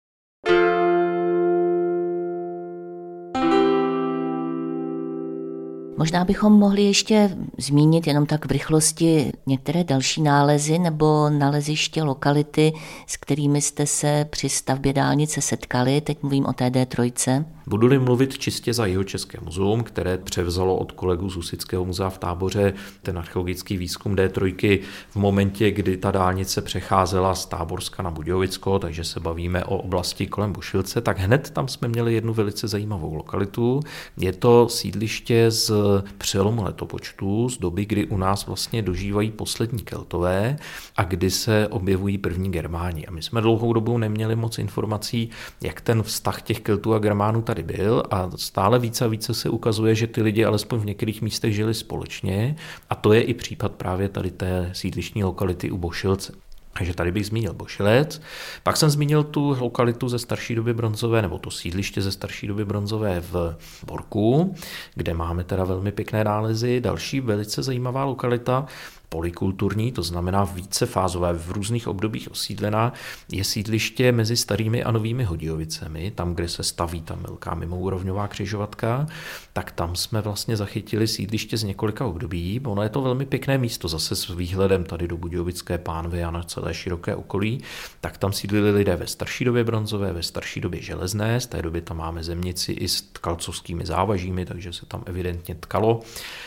Možná 5.96 6.24
bychom 6.24 6.52
mohli 6.52 6.83
ještě 6.83 7.37
zmínit 7.59 8.07
jenom 8.07 8.26
tak 8.26 8.46
v 8.46 8.50
rychlosti 8.50 9.33
některé 9.46 9.85
další 9.85 10.22
nálezy 10.22 10.78
nebo 10.78 11.30
naleziště 11.30 12.02
lokality, 12.02 12.72
s 13.07 13.16
kterými 13.16 13.61
jste 13.61 13.87
se 13.87 14.26
při 14.30 14.48
stavbě 14.48 14.92
dálnice 14.92 15.40
setkali. 15.40 16.00
Teď 16.00 16.22
mluvím 16.22 16.46
o 16.46 16.52
té 16.52 16.70
D3. 16.70 17.44
Budu-li 17.66 17.98
mluvit 17.98 18.38
čistě 18.38 18.74
za 18.74 18.87
jeho 18.87 19.05
České 19.05 19.38
muzeum, 19.40 19.83
které 19.83 20.18
převzalo 20.18 20.77
od 20.77 20.92
kolegů 20.92 21.31
z 21.31 21.37
Husického 21.37 21.85
muzea 21.85 22.11
v 22.11 22.18
táboře 22.18 22.72
ten 23.03 23.18
archeologický 23.18 23.77
výzkum 23.77 24.16
D3 24.16 24.81
v 25.11 25.16
momentě, 25.16 25.70
kdy 25.70 25.96
ta 25.96 26.11
dálnice 26.11 26.62
přecházela 26.62 27.35
z 27.35 27.46
Táborska 27.46 28.03
na 28.03 28.11
Budějovicko, 28.11 28.79
takže 28.79 29.05
se 29.05 29.20
bavíme 29.20 29.64
o 29.64 29.77
oblasti 29.77 30.27
kolem 30.27 30.53
Bušilce, 30.53 31.00
tak 31.00 31.18
hned 31.18 31.50
tam 31.50 31.68
jsme 31.68 31.88
měli 31.88 32.14
jednu 32.14 32.35
velice 32.35 32.68
zajímavou 32.68 33.14
lokalitu. 33.14 33.81
Je 34.16 34.33
to 34.33 34.68
sídliště 34.68 35.50
z 35.50 35.72
přelomu 36.18 36.64
letopočtu, 36.64 37.48
z 37.48 37.59
doby, 37.59 37.85
kdy 37.85 38.07
u 38.07 38.16
nás 38.16 38.46
vlastně 38.46 38.83
dožívají 38.83 39.31
poslední 39.31 39.83
keltové 39.83 40.57
a 40.96 41.05
kdy 41.05 41.31
se 41.31 41.68
objevují 41.68 42.18
první 42.18 42.50
germáni. 42.50 43.07
A 43.07 43.11
my 43.11 43.22
jsme 43.22 43.40
dlouhou 43.40 43.72
dobu 43.72 43.98
neměli 43.98 44.37
moc 44.37 44.59
informací, 44.59 45.31
jak 45.61 45.81
ten 45.81 46.03
vztah 46.03 46.42
těch 46.42 46.61
keltů 46.61 46.94
a 46.94 46.98
germánů 46.98 47.42
tady 47.42 47.53
byl 47.62 48.02
a 48.10 48.30
stále 48.36 48.78
více 48.78 49.04
a 49.04 49.08
více 49.08 49.34
se 49.34 49.48
ukazuje, 49.48 49.94
že 49.94 50.06
ty 50.06 50.22
lidi 50.22 50.44
alespoň 50.44 50.80
v 50.80 50.86
některých 50.86 51.22
místech 51.22 51.54
žili 51.54 51.74
společně 51.74 52.56
a 52.90 52.94
to 52.94 53.12
je 53.12 53.22
i 53.22 53.34
případ 53.34 53.72
právě 53.72 54.08
tady 54.08 54.30
té 54.30 54.70
sídlištní 54.72 55.24
lokality 55.24 55.70
u 55.70 55.78
Bošilce. 55.78 56.32
Takže 56.76 56.94
tady 56.94 57.12
bych 57.12 57.26
zmínil 57.26 57.54
Bošilec. 57.54 58.22
Pak 58.62 58.76
jsem 58.76 58.90
zmínil 58.90 59.24
tu 59.24 59.56
lokalitu 59.60 60.08
ze 60.08 60.18
starší 60.18 60.54
doby 60.54 60.74
bronzové, 60.74 61.22
nebo 61.22 61.38
to 61.38 61.50
sídliště 61.50 62.02
ze 62.02 62.12
starší 62.12 62.46
doby 62.46 62.64
bronzové 62.64 63.20
v 63.20 63.56
Borku, 63.86 64.54
kde 64.94 65.14
máme 65.14 65.44
teda 65.44 65.64
velmi 65.64 65.92
pěkné 65.92 66.24
nálezy. 66.24 66.80
Další 66.80 67.20
velice 67.20 67.62
zajímavá 67.62 68.04
lokalita 68.04 68.66
polikulturní, 69.14 69.92
to 69.92 70.03
znamená 70.03 70.44
vícefázové, 70.44 71.33
v 71.33 71.50
různých 71.50 71.88
obdobích 71.88 72.31
osídlená, 72.31 72.92
je 73.33 73.44
sídliště 73.44 74.12
mezi 74.12 74.37
starými 74.37 74.85
a 74.85 74.90
novými 74.90 75.24
Hodijovicemi, 75.24 76.11
tam, 76.11 76.35
kde 76.35 76.48
se 76.48 76.62
staví 76.62 77.00
ta 77.03 77.14
velká 77.14 77.55
mimoúrovňová 77.55 78.29
křižovatka, 78.29 79.07
tak 79.53 79.72
tam 79.72 79.96
jsme 79.96 80.20
vlastně 80.20 80.57
zachytili 80.57 81.09
sídliště 81.09 81.57
z 81.57 81.62
několika 81.62 82.07
období. 82.07 82.61
Ono 82.64 82.83
je 82.83 82.88
to 82.88 83.03
velmi 83.03 83.27
pěkné 83.27 83.59
místo, 83.59 83.88
zase 83.88 84.16
s 84.16 84.29
výhledem 84.29 84.85
tady 84.85 85.09
do 85.09 85.16
Budějovické 85.16 85.79
pánvy 85.79 86.24
a 86.24 86.31
na 86.31 86.42
celé 86.42 86.74
široké 86.74 87.14
okolí. 87.14 87.61
Tak 88.00 88.18
tam 88.18 88.33
sídlili 88.33 88.70
lidé 88.70 88.96
ve 88.96 89.07
starší 89.07 89.44
době 89.44 89.64
bronzové, 89.64 90.12
ve 90.12 90.22
starší 90.22 90.61
době 90.61 90.83
železné, 90.83 91.40
z 91.40 91.46
té 91.46 91.62
doby 91.62 91.81
tam 91.81 91.96
máme 91.96 92.24
zemnici 92.24 92.72
i 92.72 92.88
s 92.88 93.03
tkalcovskými 93.03 93.87
závažími, 93.87 94.46
takže 94.46 94.72
se 94.72 94.87
tam 94.87 95.03
evidentně 95.07 95.55
tkalo. 95.55 96.00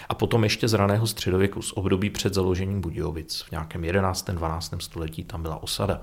A 0.10 0.14
potom 0.14 0.44
ještě 0.44 0.68
z 0.68 0.74
raného 0.74 1.08
středověku, 1.08 1.62
z 1.62 1.72
období 1.72 2.10
před 2.10 2.34
založením 2.34 2.57
založením 2.58 2.82
Budějovic. 2.82 3.42
V 3.42 3.52
nějakém 3.52 3.84
11. 3.84 4.30
12. 4.32 4.74
století 4.80 5.24
tam 5.24 5.42
byla 5.42 5.64
osada. 5.64 6.02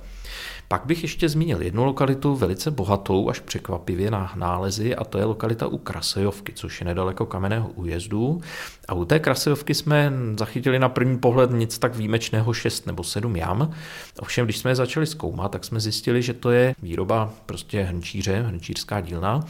Pak 0.68 0.86
bych 0.86 1.02
ještě 1.02 1.28
zmínil 1.28 1.62
jednu 1.62 1.84
lokalitu 1.84 2.34
velice 2.34 2.70
bohatou, 2.70 3.28
až 3.28 3.40
překvapivě 3.40 4.10
na 4.10 4.32
nálezy, 4.36 4.94
a 4.94 5.04
to 5.04 5.18
je 5.18 5.24
lokalita 5.24 5.66
u 5.66 5.78
Krasejovky, 5.78 6.52
což 6.52 6.80
je 6.80 6.84
nedaleko 6.86 7.26
kamenného 7.26 7.68
újezdu. 7.68 8.40
A 8.88 8.94
u 8.94 9.04
té 9.04 9.18
Krasejovky 9.18 9.74
jsme 9.74 10.12
zachytili 10.38 10.78
na 10.78 10.88
první 10.88 11.18
pohled 11.18 11.50
nic 11.50 11.78
tak 11.78 11.96
výjimečného 11.96 12.52
6 12.52 12.86
nebo 12.86 13.04
7 13.04 13.36
jam. 13.36 13.74
Ovšem, 14.18 14.44
když 14.44 14.58
jsme 14.58 14.70
je 14.70 14.74
začali 14.74 15.06
zkoumat, 15.06 15.52
tak 15.52 15.64
jsme 15.64 15.80
zjistili, 15.80 16.22
že 16.22 16.32
to 16.32 16.50
je 16.50 16.74
výroba 16.82 17.32
prostě 17.46 17.82
hrnčíře, 17.82 18.42
hrnčířská 18.42 19.00
dílna 19.00 19.44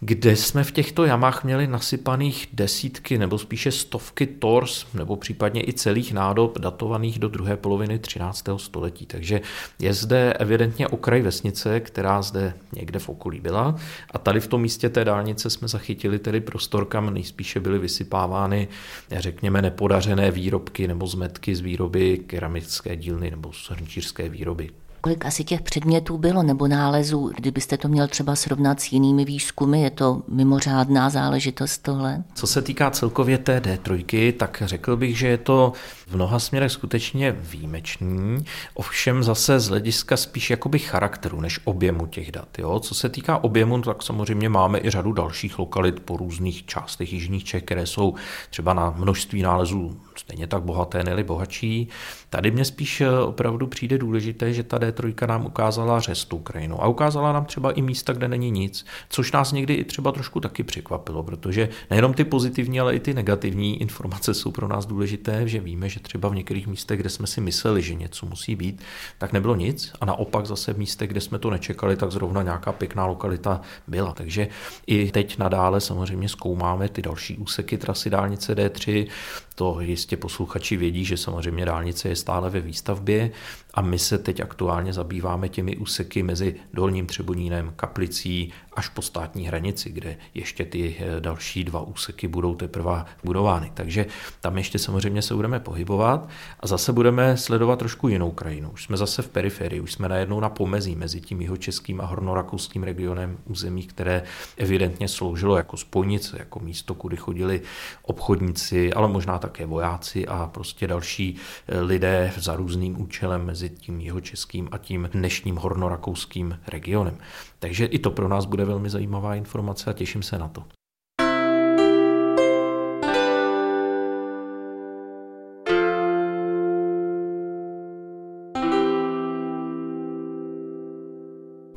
kde 0.00 0.36
jsme 0.36 0.64
v 0.64 0.72
těchto 0.72 1.04
jamách 1.04 1.44
měli 1.44 1.66
nasypaných 1.66 2.48
desítky 2.52 3.18
nebo 3.18 3.38
spíše 3.38 3.72
stovky 3.72 4.26
tors 4.26 4.86
nebo 4.94 5.16
případně 5.16 5.68
i 5.68 5.72
celých 5.72 6.12
nádob 6.12 6.58
datovaných 6.58 7.18
do 7.18 7.28
druhé 7.28 7.56
poloviny 7.56 7.98
13. 7.98 8.44
století. 8.56 9.06
Takže 9.06 9.40
je 9.78 9.94
zde 9.94 10.32
evidentně 10.32 10.88
okraj 10.88 11.22
vesnice, 11.22 11.80
která 11.80 12.22
zde 12.22 12.54
někde 12.72 12.98
v 12.98 13.08
okolí 13.08 13.40
byla 13.40 13.74
a 14.10 14.18
tady 14.18 14.40
v 14.40 14.46
tom 14.46 14.62
místě 14.62 14.88
té 14.88 15.04
dálnice 15.04 15.50
jsme 15.50 15.68
zachytili 15.68 16.18
tedy 16.18 16.40
prostor, 16.40 16.84
kam 16.84 17.14
nejspíše 17.14 17.60
byly 17.60 17.78
vysypávány, 17.78 18.68
řekněme, 19.10 19.62
nepodařené 19.62 20.30
výrobky 20.30 20.88
nebo 20.88 21.06
zmetky 21.06 21.56
z 21.56 21.60
výroby 21.60 22.18
keramické 22.26 22.96
dílny 22.96 23.30
nebo 23.30 23.52
srnčířské 23.52 24.28
výroby. 24.28 24.70
Kolik 25.00 25.24
asi 25.24 25.44
těch 25.44 25.62
předmětů 25.62 26.18
bylo 26.18 26.42
nebo 26.42 26.68
nálezů, 26.68 27.30
kdybyste 27.36 27.76
to 27.76 27.88
měl 27.88 28.08
třeba 28.08 28.36
srovnat 28.36 28.80
s 28.80 28.92
jinými 28.92 29.24
výzkumy, 29.24 29.82
je 29.82 29.90
to 29.90 30.22
mimořádná 30.28 31.10
záležitost 31.10 31.78
tohle? 31.78 32.22
Co 32.34 32.46
se 32.46 32.62
týká 32.62 32.90
celkově 32.90 33.38
té 33.38 33.60
D3, 33.60 34.32
tak 34.32 34.62
řekl 34.66 34.96
bych, 34.96 35.18
že 35.18 35.28
je 35.28 35.38
to 35.38 35.72
v 36.08 36.14
mnoha 36.14 36.38
směrech 36.38 36.72
skutečně 36.72 37.32
výjimečný, 37.32 38.44
ovšem 38.74 39.22
zase 39.22 39.60
z 39.60 39.68
hlediska 39.68 40.16
spíš 40.16 40.50
jakoby 40.50 40.78
charakteru 40.78 41.40
než 41.40 41.60
objemu 41.64 42.06
těch 42.06 42.32
dat. 42.32 42.58
Jo? 42.58 42.80
Co 42.80 42.94
se 42.94 43.08
týká 43.08 43.44
objemu, 43.44 43.80
tak 43.80 44.02
samozřejmě 44.02 44.48
máme 44.48 44.78
i 44.78 44.90
řadu 44.90 45.12
dalších 45.12 45.58
lokalit 45.58 46.00
po 46.00 46.16
různých 46.16 46.66
částech 46.66 47.12
jižních 47.12 47.44
Čech, 47.44 47.62
které 47.62 47.86
jsou 47.86 48.14
třeba 48.50 48.74
na 48.74 48.90
množství 48.90 49.42
nálezů 49.42 50.00
stejně 50.18 50.46
tak 50.46 50.62
bohaté, 50.62 51.04
neli 51.04 51.24
bohatší. 51.24 51.88
Tady 52.30 52.50
mě 52.50 52.64
spíš 52.64 53.00
eh, 53.00 53.10
opravdu 53.10 53.66
přijde 53.66 53.98
důležité, 53.98 54.52
že 54.52 54.62
ta 54.62 54.78
D3 54.78 55.26
nám 55.28 55.46
ukázala 55.46 56.00
řez 56.00 56.24
tu 56.24 56.38
krajinu 56.38 56.82
a 56.82 56.88
ukázala 56.88 57.32
nám 57.32 57.44
třeba 57.44 57.72
i 57.72 57.82
místa, 57.82 58.12
kde 58.12 58.28
není 58.28 58.50
nic, 58.50 58.86
což 59.08 59.32
nás 59.32 59.52
někdy 59.52 59.74
i 59.74 59.84
třeba 59.84 60.12
trošku 60.12 60.40
taky 60.40 60.62
překvapilo, 60.62 61.22
protože 61.22 61.68
nejenom 61.90 62.14
ty 62.14 62.24
pozitivní, 62.24 62.80
ale 62.80 62.96
i 62.96 63.00
ty 63.00 63.14
negativní 63.14 63.80
informace 63.80 64.34
jsou 64.34 64.50
pro 64.50 64.68
nás 64.68 64.86
důležité, 64.86 65.48
že 65.48 65.60
víme, 65.60 65.88
že 65.88 65.97
třeba 65.98 66.28
v 66.28 66.34
některých 66.34 66.66
místech, 66.66 67.00
kde 67.00 67.10
jsme 67.10 67.26
si 67.26 67.40
mysleli, 67.40 67.82
že 67.82 67.94
něco 67.94 68.26
musí 68.26 68.56
být, 68.56 68.82
tak 69.18 69.32
nebylo 69.32 69.56
nic 69.56 69.92
a 70.00 70.04
naopak 70.04 70.46
zase 70.46 70.72
v 70.72 70.78
místech, 70.78 71.10
kde 71.10 71.20
jsme 71.20 71.38
to 71.38 71.50
nečekali, 71.50 71.96
tak 71.96 72.10
zrovna 72.10 72.42
nějaká 72.42 72.72
pěkná 72.72 73.06
lokalita 73.06 73.60
byla. 73.86 74.12
Takže 74.12 74.48
i 74.86 75.10
teď 75.10 75.38
nadále 75.38 75.80
samozřejmě 75.80 76.28
zkoumáme 76.28 76.88
ty 76.88 77.02
další 77.02 77.36
úseky 77.36 77.78
trasy 77.78 78.10
dálnice 78.10 78.54
D3, 78.54 79.06
to 79.54 79.80
jistě 79.80 80.16
posluchači 80.16 80.76
vědí, 80.76 81.04
že 81.04 81.16
samozřejmě 81.16 81.64
dálnice 81.64 82.08
je 82.08 82.16
stále 82.16 82.50
ve 82.50 82.60
výstavbě 82.60 83.30
a 83.78 83.80
my 83.80 83.98
se 83.98 84.18
teď 84.18 84.40
aktuálně 84.40 84.92
zabýváme 84.92 85.48
těmi 85.48 85.76
úseky 85.76 86.22
mezi 86.22 86.54
Dolním 86.74 87.06
Třebonínem, 87.06 87.72
Kaplicí 87.76 88.52
až 88.78 88.88
po 88.88 89.02
státní 89.02 89.46
hranici, 89.46 89.90
kde 89.90 90.16
ještě 90.34 90.64
ty 90.64 90.96
eh, 90.98 91.20
další 91.20 91.64
dva 91.64 91.80
úseky 91.80 92.28
budou 92.28 92.54
teprve 92.54 93.04
budovány. 93.24 93.70
Takže 93.74 94.06
tam 94.40 94.58
ještě 94.58 94.78
samozřejmě 94.78 95.22
se 95.22 95.34
budeme 95.34 95.60
pohybovat 95.60 96.28
a 96.60 96.66
zase 96.66 96.92
budeme 96.92 97.36
sledovat 97.36 97.78
trošku 97.78 98.08
jinou 98.08 98.30
krajinu. 98.30 98.70
Už 98.70 98.84
jsme 98.84 98.96
zase 98.96 99.22
v 99.22 99.28
periferii, 99.28 99.80
už 99.80 99.92
jsme 99.92 100.08
najednou 100.08 100.40
na 100.40 100.48
pomezí 100.48 100.96
mezi 100.96 101.20
tím 101.20 101.40
jihočeským 101.40 102.00
a 102.00 102.06
hornorakouským 102.06 102.82
regionem 102.82 103.38
území, 103.44 103.82
které 103.82 104.22
evidentně 104.56 105.08
sloužilo 105.08 105.56
jako 105.56 105.76
spojnice, 105.76 106.36
jako 106.38 106.60
místo, 106.60 106.94
kudy 106.94 107.16
chodili 107.16 107.60
obchodníci, 108.02 108.92
ale 108.92 109.08
možná 109.08 109.38
také 109.38 109.66
vojáci 109.66 110.26
a 110.26 110.46
prostě 110.46 110.86
další 110.86 111.36
eh, 111.68 111.80
lidé 111.80 112.32
za 112.36 112.56
různým 112.56 113.02
účelem 113.02 113.46
mezi 113.46 113.67
tím 113.68 114.00
jihočeským 114.00 114.68
a 114.72 114.78
tím 114.78 115.08
dnešním 115.12 115.56
hornorakouským 115.56 116.58
regionem. 116.66 117.18
Takže 117.58 117.86
i 117.86 117.98
to 117.98 118.10
pro 118.10 118.28
nás 118.28 118.44
bude 118.44 118.64
velmi 118.64 118.90
zajímavá 118.90 119.34
informace 119.34 119.90
a 119.90 119.92
těším 119.92 120.22
se 120.22 120.38
na 120.38 120.48
to. 120.48 120.64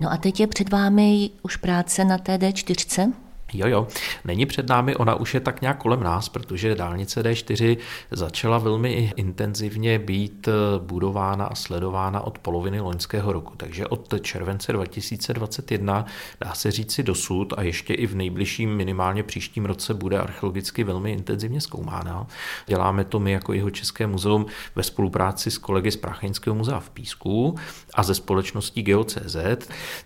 No 0.02 0.12
a 0.12 0.18
teď 0.18 0.40
je 0.40 0.48
před 0.48 0.70
vámi 0.70 1.30
už 1.42 1.56
práce 1.56 2.06
na 2.06 2.18
TD4? 2.18 3.14
Jo, 3.54 3.68
jo, 3.68 3.88
není 4.26 4.46
před 4.46 4.70
námi, 4.70 4.96
ona 4.96 5.16
už 5.16 5.34
je 5.34 5.40
tak 5.40 5.62
nějak 5.62 5.78
kolem 5.78 6.04
nás, 6.04 6.30
protože 6.30 6.76
dálnice 6.76 7.24
D4 7.24 7.78
začala 8.12 8.58
velmi 8.58 9.14
intenzivně 9.16 10.00
být 10.00 10.48
eh, 10.48 10.52
budována 10.80 11.46
a 11.46 11.56
sledována 11.56 12.22
od 12.22 12.40
poloviny 12.40 12.80
loňského 12.80 13.34
roku. 13.34 13.54
Takže 13.58 13.88
od 13.88 14.14
července 14.22 14.74
2021 14.74 16.06
dá 16.42 16.54
se 16.54 16.72
říci 16.72 17.04
dosud 17.04 17.54
a 17.58 17.62
ještě 17.62 17.94
i 17.94 18.08
v 18.08 18.16
nejbližším 18.16 18.76
minimálně 18.76 19.24
příštím 19.24 19.66
roce 19.66 19.94
bude 19.94 20.20
archeologicky 20.20 20.84
velmi 20.84 21.12
intenzivně 21.12 21.62
zkoumána. 21.62 22.28
Děláme 22.68 23.04
to 23.04 23.20
my 23.20 23.32
jako 23.32 23.54
jeho 23.54 23.70
České 23.70 24.08
muzeum 24.08 24.46
ve 24.76 24.84
spolupráci 24.84 25.52
s 25.52 25.58
kolegy 25.58 25.92
z 25.92 25.96
Pracheňského 25.96 26.56
muzea 26.56 26.80
v 26.80 26.90
Písku 26.90 27.56
a 27.94 28.04
ze 28.04 28.16
společností 28.16 28.82
GeoCZ. 28.82 29.36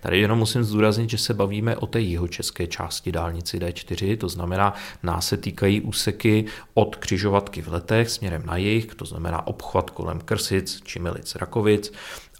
Tady 0.00 0.20
jenom 0.20 0.38
musím 0.38 0.64
zdůraznit, 0.64 1.10
že 1.10 1.18
se 1.18 1.34
bavíme 1.34 1.76
o 1.76 1.86
té 1.86 2.00
jihočeské 2.00 2.66
části 2.66 3.12
dálnice 3.12 3.35
dálnici 3.36 3.58
D4, 3.58 4.16
to 4.16 4.28
znamená, 4.28 4.74
nás 5.02 5.28
se 5.28 5.36
týkají 5.36 5.80
úseky 5.80 6.44
od 6.74 6.96
křižovatky 6.96 7.62
v 7.62 7.68
letech 7.68 8.10
směrem 8.10 8.42
na 8.46 8.56
jih, 8.56 8.94
to 8.94 9.04
znamená 9.04 9.46
obchvat 9.46 9.90
kolem 9.90 10.20
Krsic, 10.20 10.80
Čimelic, 10.84 11.34
Rakovic, 11.34 11.92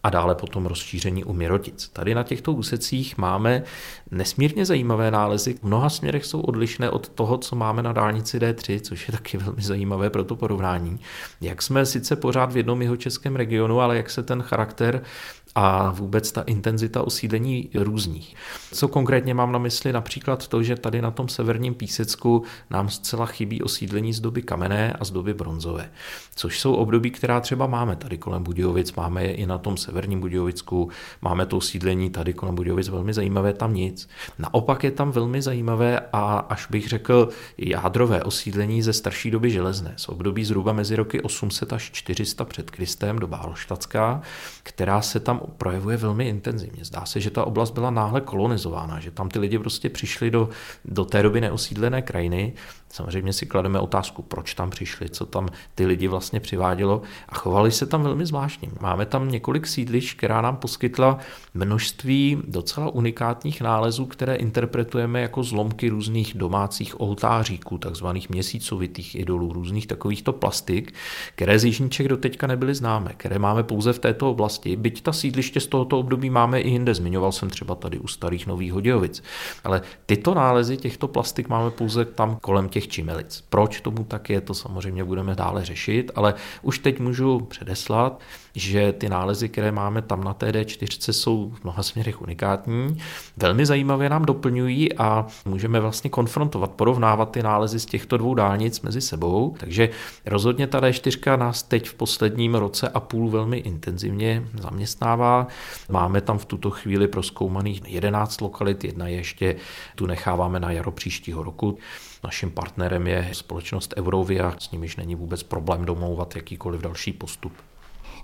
a 0.02 0.10
dále 0.10 0.34
potom 0.34 0.66
rozšíření 0.66 1.24
u 1.24 1.32
Mirotic. 1.32 1.88
Tady 1.88 2.14
na 2.14 2.22
těchto 2.22 2.52
úsecích 2.52 3.18
máme 3.18 3.62
nesmírně 4.10 4.66
zajímavé 4.66 5.10
nálezy. 5.10 5.54
V 5.54 5.62
mnoha 5.62 5.90
směrech 5.90 6.24
jsou 6.24 6.40
odlišné 6.40 6.90
od 6.90 7.08
toho, 7.08 7.38
co 7.38 7.56
máme 7.56 7.82
na 7.82 7.92
dálnici 7.92 8.38
D3, 8.38 8.80
což 8.80 9.08
je 9.08 9.12
taky 9.12 9.38
velmi 9.38 9.62
zajímavé 9.62 10.10
pro 10.10 10.24
to 10.24 10.36
porovnání. 10.36 11.00
Jak 11.40 11.62
jsme 11.62 11.86
sice 11.86 12.16
pořád 12.16 12.52
v 12.52 12.56
jednom 12.56 12.82
jeho 12.82 12.96
českém 12.96 13.36
regionu, 13.36 13.80
ale 13.80 13.96
jak 13.96 14.10
se 14.10 14.22
ten 14.22 14.42
charakter 14.42 15.02
a 15.58 15.90
vůbec 15.90 16.32
ta 16.32 16.42
intenzita 16.42 17.02
osídlení 17.02 17.68
různých. 17.74 18.36
Co 18.72 18.88
konkrétně 18.88 19.34
mám 19.34 19.52
na 19.52 19.58
mysli? 19.58 19.92
Například 19.92 20.48
to, 20.48 20.62
že 20.62 20.76
tady 20.76 21.02
na 21.02 21.10
tom 21.10 21.28
severním 21.28 21.74
písecku 21.74 22.42
nám 22.70 22.88
zcela 22.88 23.26
chybí 23.26 23.62
osídlení 23.62 24.12
z 24.12 24.20
doby 24.20 24.42
kamenné 24.42 24.92
a 24.92 25.04
z 25.04 25.10
doby 25.10 25.34
bronzové, 25.34 25.90
což 26.34 26.60
jsou 26.60 26.74
období, 26.74 27.10
která 27.10 27.40
třeba 27.40 27.66
máme 27.66 27.96
tady 27.96 28.18
kolem 28.18 28.42
Budějovic, 28.42 28.94
máme 28.94 29.24
je 29.24 29.34
i 29.34 29.46
na 29.46 29.58
tom 29.58 29.76
severním 29.76 30.20
Budějovicku, 30.20 30.90
máme 31.22 31.46
to 31.46 31.56
osídlení 31.56 32.10
tady 32.10 32.32
kolem 32.32 32.54
Budějovic 32.54 32.88
velmi 32.88 33.12
zajímavé, 33.12 33.52
tam 33.52 33.74
nic. 33.74 34.08
Naopak 34.38 34.84
je 34.84 34.90
tam 34.90 35.10
velmi 35.10 35.42
zajímavé 35.42 36.00
a 36.12 36.38
až 36.38 36.66
bych 36.70 36.88
řekl 36.88 37.28
jádrové 37.58 38.22
osídlení 38.22 38.82
ze 38.82 38.92
starší 38.92 39.30
doby 39.30 39.50
železné, 39.50 39.94
z 39.96 40.08
období 40.08 40.44
zhruba 40.44 40.72
mezi 40.72 40.96
roky 40.96 41.20
800 41.20 41.72
až 41.72 41.90
400 41.92 42.44
před 42.44 42.70
Kristem, 42.70 43.18
doba 43.18 43.36
Halštatská, 43.36 44.22
která 44.62 45.02
se 45.02 45.20
tam 45.20 45.45
projevuje 45.56 45.96
velmi 45.96 46.28
intenzivně. 46.28 46.84
Zdá 46.84 47.04
se, 47.04 47.20
že 47.20 47.30
ta 47.30 47.44
oblast 47.44 47.70
byla 47.70 47.90
náhle 47.90 48.20
kolonizována, 48.20 49.00
že 49.00 49.10
tam 49.10 49.28
ty 49.28 49.38
lidi 49.38 49.58
prostě 49.58 49.90
přišli 49.90 50.30
do, 50.30 50.48
do 50.84 51.04
té 51.04 51.22
doby 51.22 51.40
neosídlené 51.40 52.02
krajiny 52.02 52.52
Samozřejmě 52.96 53.32
si 53.32 53.46
klademe 53.46 53.80
otázku, 53.80 54.22
proč 54.22 54.54
tam 54.54 54.70
přišli, 54.70 55.08
co 55.08 55.26
tam 55.26 55.48
ty 55.74 55.86
lidi 55.86 56.08
vlastně 56.08 56.40
přivádělo 56.40 57.02
a 57.28 57.34
chovali 57.34 57.72
se 57.72 57.86
tam 57.86 58.02
velmi 58.02 58.26
zvláštně. 58.26 58.68
Máme 58.80 59.06
tam 59.06 59.30
několik 59.30 59.66
sídlišť, 59.66 60.16
která 60.16 60.40
nám 60.40 60.56
poskytla 60.56 61.18
množství 61.54 62.38
docela 62.48 62.88
unikátních 62.88 63.60
nálezů, 63.60 64.06
které 64.06 64.34
interpretujeme 64.34 65.20
jako 65.20 65.42
zlomky 65.42 65.88
různých 65.88 66.34
domácích 66.34 67.00
oltáříků, 67.00 67.78
takzvaných 67.78 68.30
měsícovitých 68.30 69.14
idolů, 69.14 69.52
různých 69.52 69.86
takovýchto 69.86 70.32
plastik, 70.32 70.94
které 71.34 71.58
z 71.58 71.64
Jižníček 71.64 72.08
do 72.08 72.16
teďka 72.16 72.46
nebyly 72.46 72.74
známé, 72.74 73.12
které 73.16 73.38
máme 73.38 73.62
pouze 73.62 73.92
v 73.92 73.98
této 73.98 74.30
oblasti. 74.30 74.76
Byť 74.76 75.02
ta 75.02 75.12
sídliště 75.12 75.60
z 75.60 75.66
tohoto 75.66 75.98
období 75.98 76.30
máme 76.30 76.60
i 76.60 76.70
jinde, 76.70 76.94
zmiňoval 76.94 77.32
jsem 77.32 77.50
třeba 77.50 77.74
tady 77.74 77.98
u 77.98 78.08
starých 78.08 78.46
Nových 78.46 78.72
Hodějovic. 78.72 79.22
Ale 79.64 79.82
tyto 80.06 80.34
nálezy 80.34 80.76
těchto 80.76 81.08
plastik 81.08 81.48
máme 81.48 81.70
pouze 81.70 82.04
tam 82.04 82.38
kolem 82.40 82.68
těch 82.68 82.85
čimelic. 82.86 83.44
Proč 83.48 83.80
tomu 83.80 84.04
tak 84.04 84.30
je, 84.30 84.40
to 84.40 84.54
samozřejmě 84.54 85.04
budeme 85.04 85.34
dále 85.34 85.64
řešit, 85.64 86.10
ale 86.14 86.34
už 86.62 86.78
teď 86.78 87.00
můžu 87.00 87.40
předeslat, 87.40 88.20
že 88.54 88.92
ty 88.92 89.08
nálezy, 89.08 89.48
které 89.48 89.72
máme 89.72 90.02
tam 90.02 90.24
na 90.24 90.34
té 90.34 90.50
D4, 90.50 91.12
jsou 91.12 91.52
v 91.54 91.64
mnoha 91.64 91.82
směrech 91.82 92.22
unikátní. 92.22 92.98
Velmi 93.36 93.66
zajímavě 93.66 94.08
nám 94.08 94.24
doplňují 94.24 94.92
a 94.92 95.26
můžeme 95.44 95.80
vlastně 95.80 96.10
konfrontovat, 96.10 96.70
porovnávat 96.70 97.30
ty 97.30 97.42
nálezy 97.42 97.80
z 97.80 97.86
těchto 97.86 98.16
dvou 98.16 98.34
dálnic 98.34 98.80
mezi 98.80 99.00
sebou. 99.00 99.56
Takže 99.60 99.88
rozhodně 100.26 100.66
ta 100.66 100.80
D4 100.80 101.38
nás 101.38 101.62
teď 101.62 101.88
v 101.88 101.94
posledním 101.94 102.54
roce 102.54 102.88
a 102.88 103.00
půl 103.00 103.30
velmi 103.30 103.56
intenzivně 103.56 104.46
zaměstnává. 104.60 105.46
Máme 105.88 106.20
tam 106.20 106.38
v 106.38 106.44
tuto 106.44 106.70
chvíli 106.70 107.08
proskoumaných 107.08 107.82
11 107.86 108.40
lokalit, 108.40 108.84
jedna 108.84 109.08
ještě 109.08 109.56
tu 109.94 110.06
necháváme 110.06 110.60
na 110.60 110.70
jaro 110.70 110.90
příštího 110.90 111.42
roku. 111.42 111.78
Naším 112.24 112.50
partnerem 112.50 113.06
je 113.06 113.28
společnost 113.32 113.94
Eurovia, 113.96 114.54
s 114.58 114.70
nimiž 114.70 114.96
není 114.96 115.14
vůbec 115.14 115.42
problém 115.42 115.84
domlouvat 115.84 116.36
jakýkoliv 116.36 116.80
další 116.80 117.12
postup. 117.12 117.52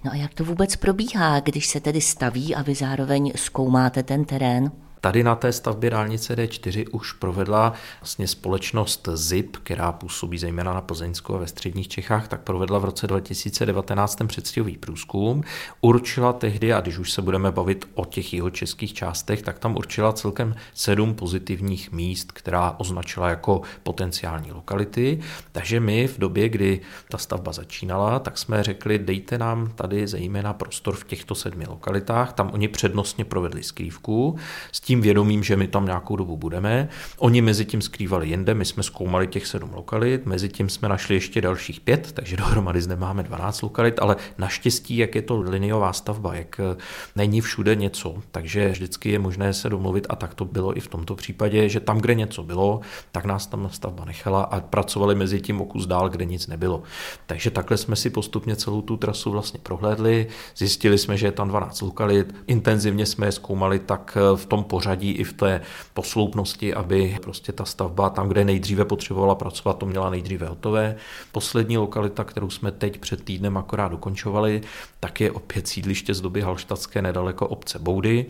No 0.05 0.11
a 0.13 0.15
jak 0.15 0.35
to 0.35 0.45
vůbec 0.45 0.77
probíhá, 0.77 1.41
když 1.41 1.67
se 1.67 1.81
tedy 1.81 2.01
staví 2.01 2.55
a 2.55 2.63
vy 2.63 2.75
zároveň 2.75 3.33
zkoumáte 3.37 4.03
ten 4.03 4.25
terén? 4.25 4.73
Tady 5.05 5.25
na 5.25 5.35
té 5.35 5.53
stavbě 5.53 5.91
dálnice 5.91 6.37
D4 6.37 6.87
už 6.93 7.13
provedla 7.13 7.73
vlastně 8.01 8.29
společnost 8.29 9.09
ZIP, 9.15 9.57
která 9.57 9.93
působí 9.93 10.39
zejména 10.39 10.75
na 10.75 10.81
Plzeňsku 10.81 11.35
a 11.35 11.39
ve 11.39 11.47
středních 11.47 11.89
Čechách, 11.89 12.29
tak 12.29 12.41
provedla 12.41 12.79
v 12.79 12.85
roce 12.85 13.07
2019 13.07 14.15
ten 14.15 14.29
předstihový 14.29 14.77
průzkum. 14.79 15.43
Určila 15.81 16.33
tehdy, 16.33 16.73
a 16.73 16.81
když 16.81 16.99
už 16.99 17.13
se 17.13 17.23
budeme 17.23 17.53
bavit 17.53 17.89
o 17.95 18.05
těch 18.05 18.35
jeho 18.35 18.51
českých 18.51 18.95
částech, 18.95 19.43
tak 19.43 19.59
tam 19.59 19.77
určila 19.77 20.13
celkem 20.13 20.55
sedm 20.75 21.15
pozitivních 21.15 21.93
míst, 21.93 22.33
která 22.33 22.75
označila 22.79 23.29
jako 23.29 23.63
potenciální 23.83 24.53
lokality. 24.53 25.21
Takže 25.53 25.81
my 25.81 26.07
v 26.07 26.19
době, 26.19 26.49
kdy 26.49 26.81
ta 27.09 27.19
stavba 27.19 27.53
začínala, 27.53 28.19
tak 28.19 28.39
jsme 28.39 28.63
řekli, 28.63 28.99
dejte 28.99 29.39
nám 29.39 29.73
tady 29.75 30.07
zejména 30.07 30.53
prostor 30.53 30.95
v 30.95 31.05
těchto 31.05 31.35
sedmi 31.35 31.67
lokalitách. 31.69 32.33
Tam 32.33 32.51
oni 32.53 32.69
přednostně 32.69 33.25
provedli 33.25 33.63
skrývku 33.63 34.37
s 34.73 34.81
tím 34.81 34.92
tím 34.93 35.01
vědomím, 35.01 35.43
že 35.43 35.57
my 35.57 35.69
tam 35.69 35.85
nějakou 35.85 36.17
dobu 36.17 36.37
budeme. 36.37 36.89
Oni 37.19 37.43
mezi 37.43 37.65
tím 37.65 37.83
skrývali 37.83 38.29
jinde, 38.29 38.55
my 38.55 38.65
jsme 38.65 38.83
zkoumali 38.83 39.27
těch 39.27 39.47
sedm 39.47 39.71
lokalit, 39.75 40.27
mezi 40.27 40.49
tím 40.49 40.69
jsme 40.69 40.89
našli 40.89 41.15
ještě 41.15 41.41
dalších 41.41 41.81
pět, 41.81 42.13
takže 42.13 42.37
dohromady 42.43 42.83
zde 42.83 42.97
máme 42.97 43.23
12 43.23 43.63
lokalit, 43.63 43.99
ale 44.01 44.17
naštěstí, 44.39 44.97
jak 44.97 45.15
je 45.15 45.23
to 45.23 45.41
liniová 45.41 45.93
stavba, 45.93 46.35
jak 46.35 46.61
eh, 46.61 46.77
není 47.17 47.41
všude 47.41 47.75
něco, 47.75 48.15
takže 48.31 48.69
vždycky 48.69 49.11
je 49.11 49.19
možné 49.19 49.53
se 49.53 49.69
domluvit 49.69 50.07
a 50.09 50.17
tak 50.17 50.35
to 50.35 50.45
bylo 50.45 50.77
i 50.77 50.81
v 50.81 50.89
tomto 50.89 51.15
případě, 51.15 51.69
že 51.69 51.81
tam, 51.81 51.99
kde 51.99 52.15
něco 52.15 52.43
bylo, 52.43 52.81
tak 53.13 53.25
nás 53.25 53.47
tam 53.47 53.69
stavba 53.73 54.05
nechala 54.05 54.43
a 54.43 54.61
pracovali 54.61 55.15
mezi 55.15 55.41
tím 55.41 55.61
o 55.61 55.65
kus 55.65 55.87
dál, 55.87 56.09
kde 56.09 56.25
nic 56.25 56.47
nebylo. 56.47 56.83
Takže 57.27 57.51
takhle 57.51 57.77
jsme 57.77 57.97
si 57.97 58.11
postupně 58.11 58.57
celou 58.57 58.83
tu 58.83 58.97
trasu 58.97 59.31
vlastně 59.31 59.61
prohlédli, 59.63 60.27
zjistili 60.57 60.99
jsme, 60.99 61.17
že 61.17 61.27
je 61.27 61.33
tam 61.33 61.49
12 61.49 61.81
lokalit, 61.81 62.35
intenzivně 62.47 63.07
jsme 63.07 63.27
je 63.27 63.33
zkoumali 63.33 63.79
tak 63.79 64.19
eh, 64.21 64.37
v 64.37 64.47
tom 64.47 64.65
pořádku, 64.65 64.82
pořadí 64.83 65.11
i 65.13 65.25
v 65.25 65.33
té 65.33 65.61
posloupnosti, 65.95 66.75
aby 66.75 67.19
prostě 67.23 67.53
ta 67.53 67.65
stavba 67.65 68.11
tam, 68.11 68.29
kde 68.29 68.45
nejdříve 68.45 68.85
potřebovala 68.85 69.35
pracovat, 69.35 69.79
to 69.79 69.87
měla 69.87 70.11
nejdříve 70.11 70.47
hotové. 70.47 70.97
Poslední 71.33 71.79
lokalita, 71.79 72.25
kterou 72.25 72.51
jsme 72.51 72.73
teď 72.73 72.99
před 72.99 73.25
týdnem 73.25 73.57
akorát 73.57 73.89
dokončovali, 73.89 74.61
tak 75.05 75.21
je 75.21 75.33
opět 75.33 75.69
sídliště 75.69 76.15
z 76.15 76.21
doby 76.21 76.41
Halštatské 76.41 77.03
nedaleko 77.03 77.49
obce 77.49 77.79
Boudy, 77.79 78.27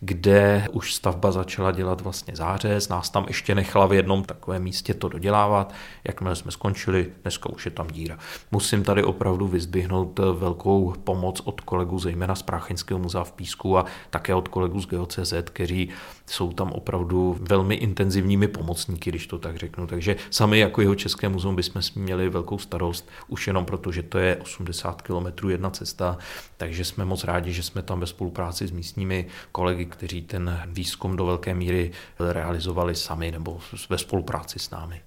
kde 0.00 0.68
už 0.72 0.94
stavba 0.94 1.32
začala 1.32 1.72
dělat 1.72 2.00
vlastně 2.00 2.36
zářez, 2.36 2.88
nás 2.88 3.10
tam 3.10 3.24
ještě 3.28 3.54
nechala 3.54 3.86
v 3.86 3.92
jednom 3.92 4.24
takovém 4.24 4.62
místě 4.62 4.94
to 4.94 5.08
dodělávat, 5.08 5.74
jakmile 6.04 6.36
jsme 6.36 6.50
skončili, 6.50 7.12
dneska 7.22 7.50
už 7.50 7.64
je 7.64 7.70
tam 7.70 7.86
díra. 7.86 8.18
Musím 8.50 8.82
tady 8.82 9.04
opravdu 9.04 9.48
vyzdvihnout 9.48 10.18
velkou 10.18 10.94
pomoc 11.04 11.40
od 11.44 11.60
kolegů, 11.60 11.98
zejména 11.98 12.34
z 12.34 12.42
Prácheňského 12.42 13.00
muzea 13.00 13.24
v 13.24 13.32
Písku 13.32 13.78
a 13.78 13.84
také 14.10 14.34
od 14.34 14.48
kolegů 14.48 14.80
z 14.80 14.86
GeoCZ, 14.86 15.34
kteří 15.44 15.88
jsou 16.30 16.52
tam 16.52 16.72
opravdu 16.72 17.36
velmi 17.40 17.74
intenzivními 17.74 18.48
pomocníky, 18.48 19.10
když 19.10 19.26
to 19.26 19.38
tak 19.38 19.56
řeknu. 19.56 19.86
Takže 19.86 20.16
sami 20.30 20.58
jako 20.58 20.80
jeho 20.80 20.94
České 20.94 21.28
muzeum 21.28 21.56
bychom 21.56 21.82
měli 21.94 22.28
velkou 22.28 22.58
starost, 22.58 23.08
už 23.28 23.46
jenom 23.46 23.64
proto, 23.64 23.92
že 23.92 24.02
to 24.02 24.18
je 24.18 24.36
80 24.36 25.02
km 25.02 25.48
jedna 25.48 25.70
cesta, 25.70 26.18
takže 26.56 26.84
jsme 26.84 27.04
moc 27.04 27.24
rádi, 27.24 27.52
že 27.52 27.62
jsme 27.62 27.82
tam 27.82 28.00
ve 28.00 28.06
spolupráci 28.06 28.66
s 28.66 28.70
místními 28.70 29.26
kolegy, 29.52 29.84
kteří 29.84 30.22
ten 30.22 30.62
výzkum 30.66 31.16
do 31.16 31.26
velké 31.26 31.54
míry 31.54 31.90
realizovali 32.18 32.94
sami 32.94 33.32
nebo 33.32 33.58
ve 33.88 33.98
spolupráci 33.98 34.58
s 34.58 34.70
námi. 34.70 35.00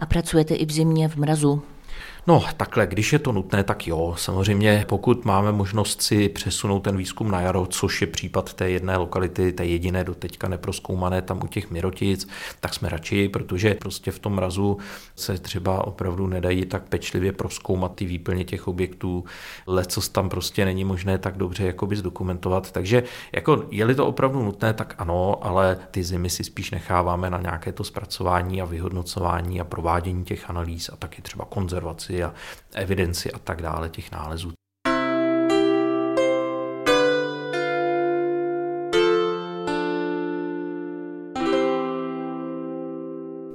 A 0.00 0.06
pracujete 0.06 0.54
i 0.54 0.66
v 0.66 0.72
zimě 0.72 1.08
v 1.08 1.16
mrazu? 1.16 1.62
No, 2.28 2.44
takhle, 2.56 2.86
když 2.86 3.12
je 3.12 3.18
to 3.18 3.32
nutné, 3.32 3.64
tak 3.64 3.86
jo. 3.86 4.14
Samozřejmě, 4.18 4.84
pokud 4.88 5.24
máme 5.24 5.52
možnost 5.52 6.02
si 6.02 6.28
přesunout 6.28 6.80
ten 6.80 6.96
výzkum 6.96 7.30
na 7.30 7.40
jaro, 7.40 7.66
což 7.66 8.00
je 8.00 8.06
případ 8.06 8.52
té 8.54 8.70
jedné 8.70 8.96
lokality, 8.96 9.52
té 9.52 9.64
jediné 9.64 10.04
do 10.04 10.14
teďka 10.14 10.48
neproskoumané 10.48 11.22
tam 11.22 11.40
u 11.44 11.46
těch 11.46 11.70
Mirotic, 11.70 12.28
tak 12.60 12.74
jsme 12.74 12.88
radši, 12.88 13.28
protože 13.28 13.74
prostě 13.74 14.10
v 14.10 14.18
tom 14.18 14.34
mrazu 14.34 14.78
se 15.16 15.38
třeba 15.38 15.86
opravdu 15.86 16.26
nedají 16.26 16.66
tak 16.66 16.82
pečlivě 16.82 17.32
proskoumat 17.32 17.94
ty 17.94 18.04
výplně 18.04 18.44
těch 18.44 18.68
objektů. 18.68 19.24
Lecos 19.66 20.08
tam 20.08 20.28
prostě 20.28 20.64
není 20.64 20.84
možné 20.84 21.18
tak 21.18 21.36
dobře 21.36 21.66
jakoby 21.66 21.96
zdokumentovat. 21.96 22.72
Takže 22.72 23.02
jako 23.32 23.64
je-li 23.70 23.94
to 23.94 24.06
opravdu 24.06 24.42
nutné, 24.42 24.74
tak 24.74 24.94
ano, 24.98 25.44
ale 25.44 25.78
ty 25.90 26.04
zimy 26.04 26.30
si 26.30 26.44
spíš 26.44 26.70
necháváme 26.70 27.30
na 27.30 27.40
nějaké 27.40 27.72
to 27.72 27.84
zpracování 27.84 28.62
a 28.62 28.64
vyhodnocování 28.64 29.60
a 29.60 29.64
provádění 29.64 30.24
těch 30.24 30.50
analýz 30.50 30.90
a 30.92 30.96
taky 30.96 31.22
třeba 31.22 31.44
konzervaci 31.44 32.15
a 32.22 32.34
evidenci 32.74 33.32
a 33.32 33.38
tak 33.38 33.62
dále 33.62 33.88
těch 33.88 34.12
nálezů. 34.12 34.52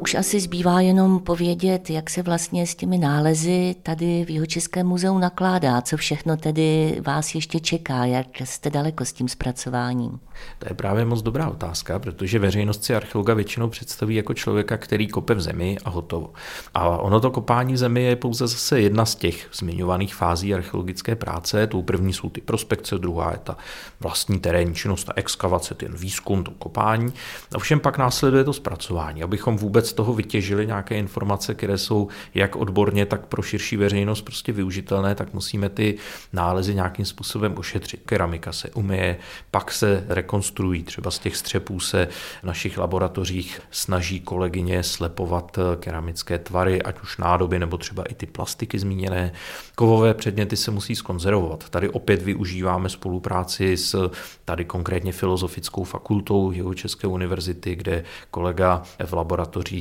Už 0.01 0.15
asi 0.15 0.39
zbývá 0.39 0.81
jenom 0.81 1.19
povědět, 1.19 1.89
jak 1.89 2.09
se 2.09 2.21
vlastně 2.21 2.67
s 2.67 2.75
těmi 2.75 2.97
nálezy 2.97 3.75
tady 3.83 4.25
v 4.25 4.29
Jihočeském 4.29 4.87
muzeu 4.87 5.17
nakládá, 5.17 5.81
co 5.81 5.97
všechno 5.97 6.37
tedy 6.37 6.97
vás 7.05 7.35
ještě 7.35 7.59
čeká, 7.59 8.05
jak 8.05 8.27
jste 8.43 8.69
daleko 8.69 9.05
s 9.05 9.13
tím 9.13 9.27
zpracováním. 9.27 10.19
To 10.59 10.67
je 10.69 10.73
právě 10.73 11.05
moc 11.05 11.21
dobrá 11.21 11.49
otázka, 11.49 11.99
protože 11.99 12.39
veřejnost 12.39 12.83
si 12.83 12.95
archeologa 12.95 13.33
většinou 13.33 13.69
představí 13.69 14.15
jako 14.15 14.33
člověka, 14.33 14.77
který 14.77 15.07
kope 15.07 15.33
v 15.33 15.41
zemi 15.41 15.77
a 15.85 15.89
hotovo. 15.89 16.33
A 16.73 16.87
ono 16.87 17.19
to 17.19 17.31
kopání 17.31 17.73
v 17.73 17.77
zemi 17.77 18.03
je 18.03 18.15
pouze 18.15 18.47
zase 18.47 18.81
jedna 18.81 19.05
z 19.05 19.15
těch 19.15 19.49
zmiňovaných 19.53 20.15
fází 20.15 20.53
archeologické 20.53 21.15
práce. 21.15 21.67
Tou 21.67 21.81
první 21.81 22.13
jsou 22.13 22.29
ty 22.29 22.41
prospekce, 22.41 22.97
druhá 22.97 23.31
je 23.31 23.39
ta 23.43 23.57
vlastní 23.99 24.39
terénní 24.39 24.75
činnost, 24.75 25.03
ta 25.03 25.13
exkavace, 25.15 25.73
ten 25.73 25.95
výzkum, 25.95 26.43
to 26.43 26.51
kopání. 26.51 27.13
Ovšem 27.55 27.79
pak 27.79 27.97
následuje 27.97 28.43
to 28.43 28.53
zpracování, 28.53 29.23
abychom 29.23 29.57
vůbec 29.57 29.90
z 29.91 29.93
toho 29.93 30.13
vytěžili 30.13 30.67
nějaké 30.67 30.97
informace, 30.97 31.53
které 31.55 31.77
jsou 31.77 32.07
jak 32.33 32.55
odborně, 32.55 33.05
tak 33.05 33.25
pro 33.25 33.41
širší 33.41 33.77
veřejnost 33.77 34.21
prostě 34.21 34.51
využitelné, 34.51 35.15
tak 35.15 35.33
musíme 35.33 35.69
ty 35.69 35.97
nálezy 36.33 36.75
nějakým 36.75 37.05
způsobem 37.05 37.53
ošetřit. 37.57 38.01
Keramika 38.05 38.51
se 38.51 38.69
umyje, 38.69 39.17
pak 39.51 39.71
se 39.71 40.05
rekonstruují, 40.07 40.83
třeba 40.83 41.11
z 41.11 41.19
těch 41.19 41.37
střepů 41.37 41.79
se 41.79 42.07
v 42.41 42.43
našich 42.43 42.77
laboratořích 42.77 43.61
snaží 43.71 44.19
kolegyně 44.19 44.83
slepovat 44.83 45.59
keramické 45.79 46.39
tvary, 46.39 46.81
ať 46.81 47.01
už 47.01 47.17
nádoby 47.17 47.59
nebo 47.59 47.77
třeba 47.77 48.03
i 48.03 48.13
ty 48.13 48.25
plastiky 48.25 48.79
zmíněné. 48.79 49.31
Kovové 49.75 50.13
předměty 50.13 50.57
se 50.57 50.71
musí 50.71 50.95
skonzervovat. 50.95 51.69
Tady 51.69 51.89
opět 51.89 52.21
využíváme 52.21 52.89
spolupráci 52.89 53.77
s 53.77 54.11
tady 54.45 54.65
konkrétně 54.65 55.11
Filozofickou 55.11 55.83
fakultou 55.83 56.51
Jeho 56.51 56.73
České 56.73 57.07
univerzity, 57.07 57.75
kde 57.75 58.03
kolega 58.31 58.83
v 59.05 59.13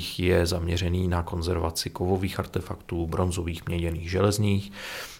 laboratořích 0.00 0.20
je 0.20 0.46
zaměřený 0.46 1.08
na 1.08 1.22
konzervaci 1.22 1.90
kovových 1.90 2.38
artefaktů, 2.38 3.06
bronzových, 3.06 3.66
měděných, 3.68 4.10
železných. 4.10 4.72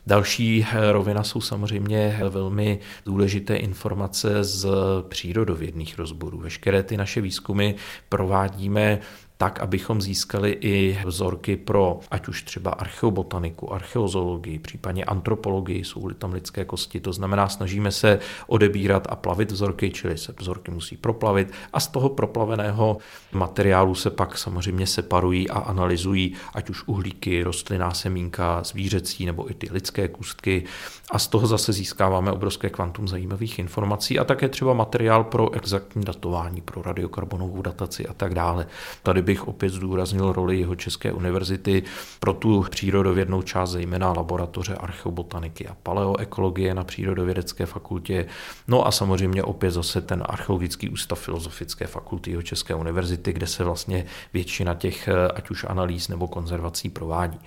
Další 0.06 0.66
rovina 0.92 1.22
jsou 1.22 1.40
samozřejmě 1.40 2.20
velmi 2.30 2.78
důležité 3.06 3.56
informace 3.56 4.44
z 4.44 4.66
přírodovědných 5.08 5.98
rozborů. 5.98 6.38
Veškeré 6.38 6.82
ty 6.82 6.96
naše 6.96 7.20
výzkumy 7.20 7.74
provádíme 8.08 9.00
tak, 9.40 9.60
abychom 9.60 10.02
získali 10.02 10.50
i 10.60 10.98
vzorky 11.04 11.56
pro 11.56 12.00
ať 12.10 12.28
už 12.28 12.42
třeba 12.42 12.70
archeobotaniku, 12.70 13.72
archeozoologii, 13.72 14.58
případně 14.58 15.04
antropologii, 15.04 15.84
jsou 15.84 16.10
tam 16.10 16.32
lidské 16.32 16.64
kosti. 16.64 17.00
To 17.00 17.12
znamená, 17.12 17.48
snažíme 17.48 17.92
se 17.92 18.18
odebírat 18.46 19.06
a 19.10 19.16
plavit 19.16 19.52
vzorky, 19.52 19.90
čili 19.90 20.18
se 20.18 20.34
vzorky 20.38 20.70
musí 20.70 20.96
proplavit 20.96 21.52
a 21.72 21.80
z 21.80 21.86
toho 21.86 22.08
proplaveného 22.08 22.98
materiálu 23.32 23.94
se 23.94 24.10
pak 24.10 24.38
samozřejmě 24.38 24.86
separují 24.86 25.50
a 25.50 25.58
analyzují 25.58 26.34
ať 26.54 26.70
už 26.70 26.82
uhlíky, 26.86 27.42
rostlinná 27.42 27.90
semínka, 27.90 28.62
zvířecí 28.64 29.26
nebo 29.26 29.50
i 29.50 29.54
ty 29.54 29.68
lidské 29.70 30.08
kůstky 30.08 30.64
a 31.10 31.18
z 31.18 31.28
toho 31.28 31.46
zase 31.46 31.72
získáváme 31.72 32.32
obrovské 32.32 32.70
kvantum 32.70 33.08
zajímavých 33.08 33.58
informací 33.58 34.18
a 34.18 34.24
také 34.24 34.48
třeba 34.48 34.74
materiál 34.74 35.24
pro 35.24 35.54
exaktní 35.54 36.04
datování, 36.04 36.60
pro 36.60 36.82
radiokarbonovou 36.82 37.62
dataci 37.62 38.06
a 38.06 38.12
tak 38.12 38.34
dále. 38.34 38.66
Tady 39.02 39.29
bych 39.30 39.48
opět 39.48 39.70
zdůraznil 39.70 40.32
roli 40.32 40.58
jeho 40.58 40.74
České 40.74 41.12
univerzity 41.12 41.82
pro 42.20 42.32
tu 42.32 42.66
přírodovědnou 42.70 43.42
část, 43.42 43.70
zejména 43.70 44.12
laboratoře 44.12 44.74
archeobotaniky 44.74 45.68
a 45.68 45.76
paleoekologie 45.82 46.74
na 46.74 46.84
Přírodovědecké 46.84 47.66
fakultě. 47.66 48.26
No 48.68 48.86
a 48.86 48.90
samozřejmě 48.90 49.42
opět 49.42 49.70
zase 49.70 50.00
ten 50.00 50.22
archeologický 50.26 50.88
ústav 50.88 51.20
Filozofické 51.20 51.86
fakulty 51.86 52.30
jeho 52.30 52.42
České 52.42 52.74
univerzity, 52.74 53.32
kde 53.32 53.46
se 53.46 53.64
vlastně 53.64 54.06
většina 54.32 54.74
těch 54.74 55.08
ať 55.34 55.50
už 55.50 55.64
analýz 55.68 56.08
nebo 56.08 56.28
konzervací 56.28 56.88
provádí. 56.88 57.38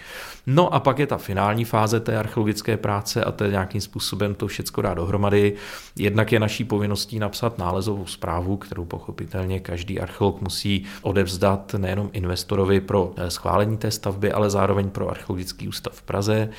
No 0.47 0.73
a 0.73 0.79
pak 0.79 0.99
je 0.99 1.07
ta 1.07 1.17
finální 1.17 1.65
fáze 1.65 1.99
té 1.99 2.17
archeologické 2.17 2.77
práce 2.77 3.23
a 3.23 3.31
to 3.31 3.43
je 3.43 3.51
nějakým 3.51 3.81
způsobem 3.81 4.35
to 4.35 4.47
všechno 4.47 4.83
dá 4.83 4.93
dohromady. 4.93 5.55
Jednak 5.95 6.31
je 6.31 6.39
naší 6.39 6.63
povinností 6.63 7.19
napsat 7.19 7.57
nálezovou 7.57 8.05
zprávu, 8.05 8.57
kterou 8.57 8.85
pochopitelně 8.85 9.59
každý 9.59 9.99
archeolog 9.99 10.41
musí 10.41 10.85
odevzdat 11.01 11.72
nejenom 11.77 12.09
investorovi 12.13 12.81
pro 12.81 13.13
eh, 13.17 13.29
schválení 13.31 13.77
té 13.77 13.91
stavby, 13.91 14.31
ale 14.31 14.49
zároveň 14.49 14.89
pro 14.89 15.09
Archeologický 15.09 15.67
ústav 15.67 15.93
v 15.93 16.01
Praze. 16.01 16.49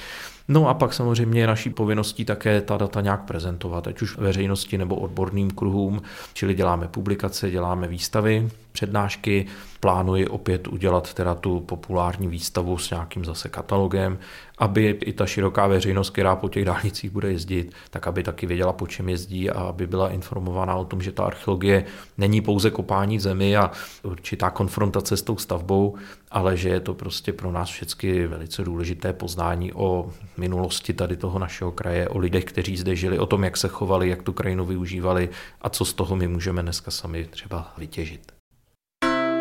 No 0.49 0.69
a 0.69 0.75
pak 0.75 0.95
samozřejmě 0.95 1.41
je 1.41 1.47
naší 1.47 1.71
povinností 1.71 2.25
také 2.25 2.61
ta 2.61 2.77
data 2.77 3.01
nějak 3.01 3.25
prezentovat, 3.25 3.87
ať 3.87 4.03
už 4.03 4.19
veřejnosti 4.19 4.79
nebo 4.79 4.97
odborným 4.97 5.51
kruhům, 5.51 6.03
čili 6.33 6.55
děláme 6.55 6.89
publikace, 6.89 7.51
děláme 7.51 7.89
výstavy, 7.89 8.49
přednášky, 8.73 9.47
plánuji 9.81 10.27
opět 10.27 10.69
udělat 10.69 11.15
teda 11.15 11.35
tu 11.35 11.61
populární 11.61 12.29
výstavu 12.29 12.79
s 12.79 12.91
nějakým 12.91 13.25
zase 13.25 13.49
katalogem, 13.49 14.19
aby 14.59 14.99
i 15.05 15.13
ta 15.13 15.27
široká 15.27 15.67
veřejnost, 15.67 16.11
která 16.11 16.37
po 16.37 16.49
těch 16.49 16.65
dálnicích 16.65 17.11
bude 17.11 17.33
jezdit, 17.33 17.73
tak 17.91 18.07
aby 18.07 18.23
taky 18.23 18.47
věděla, 18.47 18.73
po 18.73 18.87
čem 18.87 19.09
jezdí 19.09 19.51
a 19.51 19.61
aby 19.61 19.87
byla 19.87 20.11
informovaná 20.11 20.75
o 20.75 20.85
tom, 20.85 21.03
že 21.03 21.13
ta 21.13 21.25
archeologie 21.25 21.85
není 22.19 22.41
pouze 22.41 22.71
kopání 22.71 23.19
zemi 23.19 23.57
a 23.57 23.71
určitá 24.03 24.51
konfrontace 24.51 25.17
s 25.17 25.23
tou 25.23 25.37
stavbou, 25.37 25.95
ale 26.35 26.57
že 26.57 26.69
je 26.69 26.81
to 26.81 26.95
prostě 26.95 27.33
pro 27.33 27.53
nás 27.53 27.69
všechny 27.69 28.27
velice 28.27 28.65
důležité 28.65 29.13
poznání 29.13 29.73
o 29.73 30.11
minulosti 30.37 30.93
tady 30.93 31.17
toho 31.17 31.39
našeho 31.39 31.73
kraje, 31.73 32.09
o 32.09 32.19
lidech, 32.19 32.45
kteří 32.45 32.77
zde 32.77 32.97
žili, 32.97 33.19
o 33.19 33.27
tom, 33.27 33.45
jak 33.45 33.57
se 33.57 33.69
chovali, 33.69 34.09
jak 34.09 34.23
tu 34.23 34.33
krajinu 34.33 34.65
využívali 34.65 35.29
a 35.63 35.69
co 35.69 35.85
z 35.85 35.93
toho 35.93 36.17
my 36.17 36.29
můžeme 36.29 36.63
dneska 36.63 36.91
sami 36.91 37.25
třeba 37.31 37.73
vytěžit. 37.79 38.33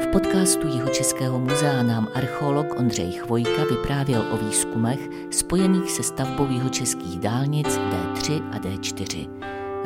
V 0.03 0.07
podcastu 0.11 0.67
Jihočeského 0.67 1.39
muzea 1.39 1.83
nám 1.83 2.07
archeolog 2.13 2.79
Ondřej 2.79 3.11
Chvojka 3.11 3.63
vyprávěl 3.69 4.25
o 4.31 4.37
výzkumech 4.37 4.99
spojených 5.31 5.91
se 5.91 6.03
stavbou 6.03 6.51
jihočeských 6.51 7.19
dálnic 7.19 7.67
D3 7.67 8.49
a 8.51 8.57
D4. 8.57 9.29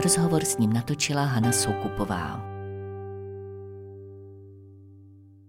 Rozhovor 0.04 0.43
s 0.43 0.58
ním 0.58 0.74
natočila 0.74 1.26
Hana 1.26 1.52
Soukupová. 1.52 2.57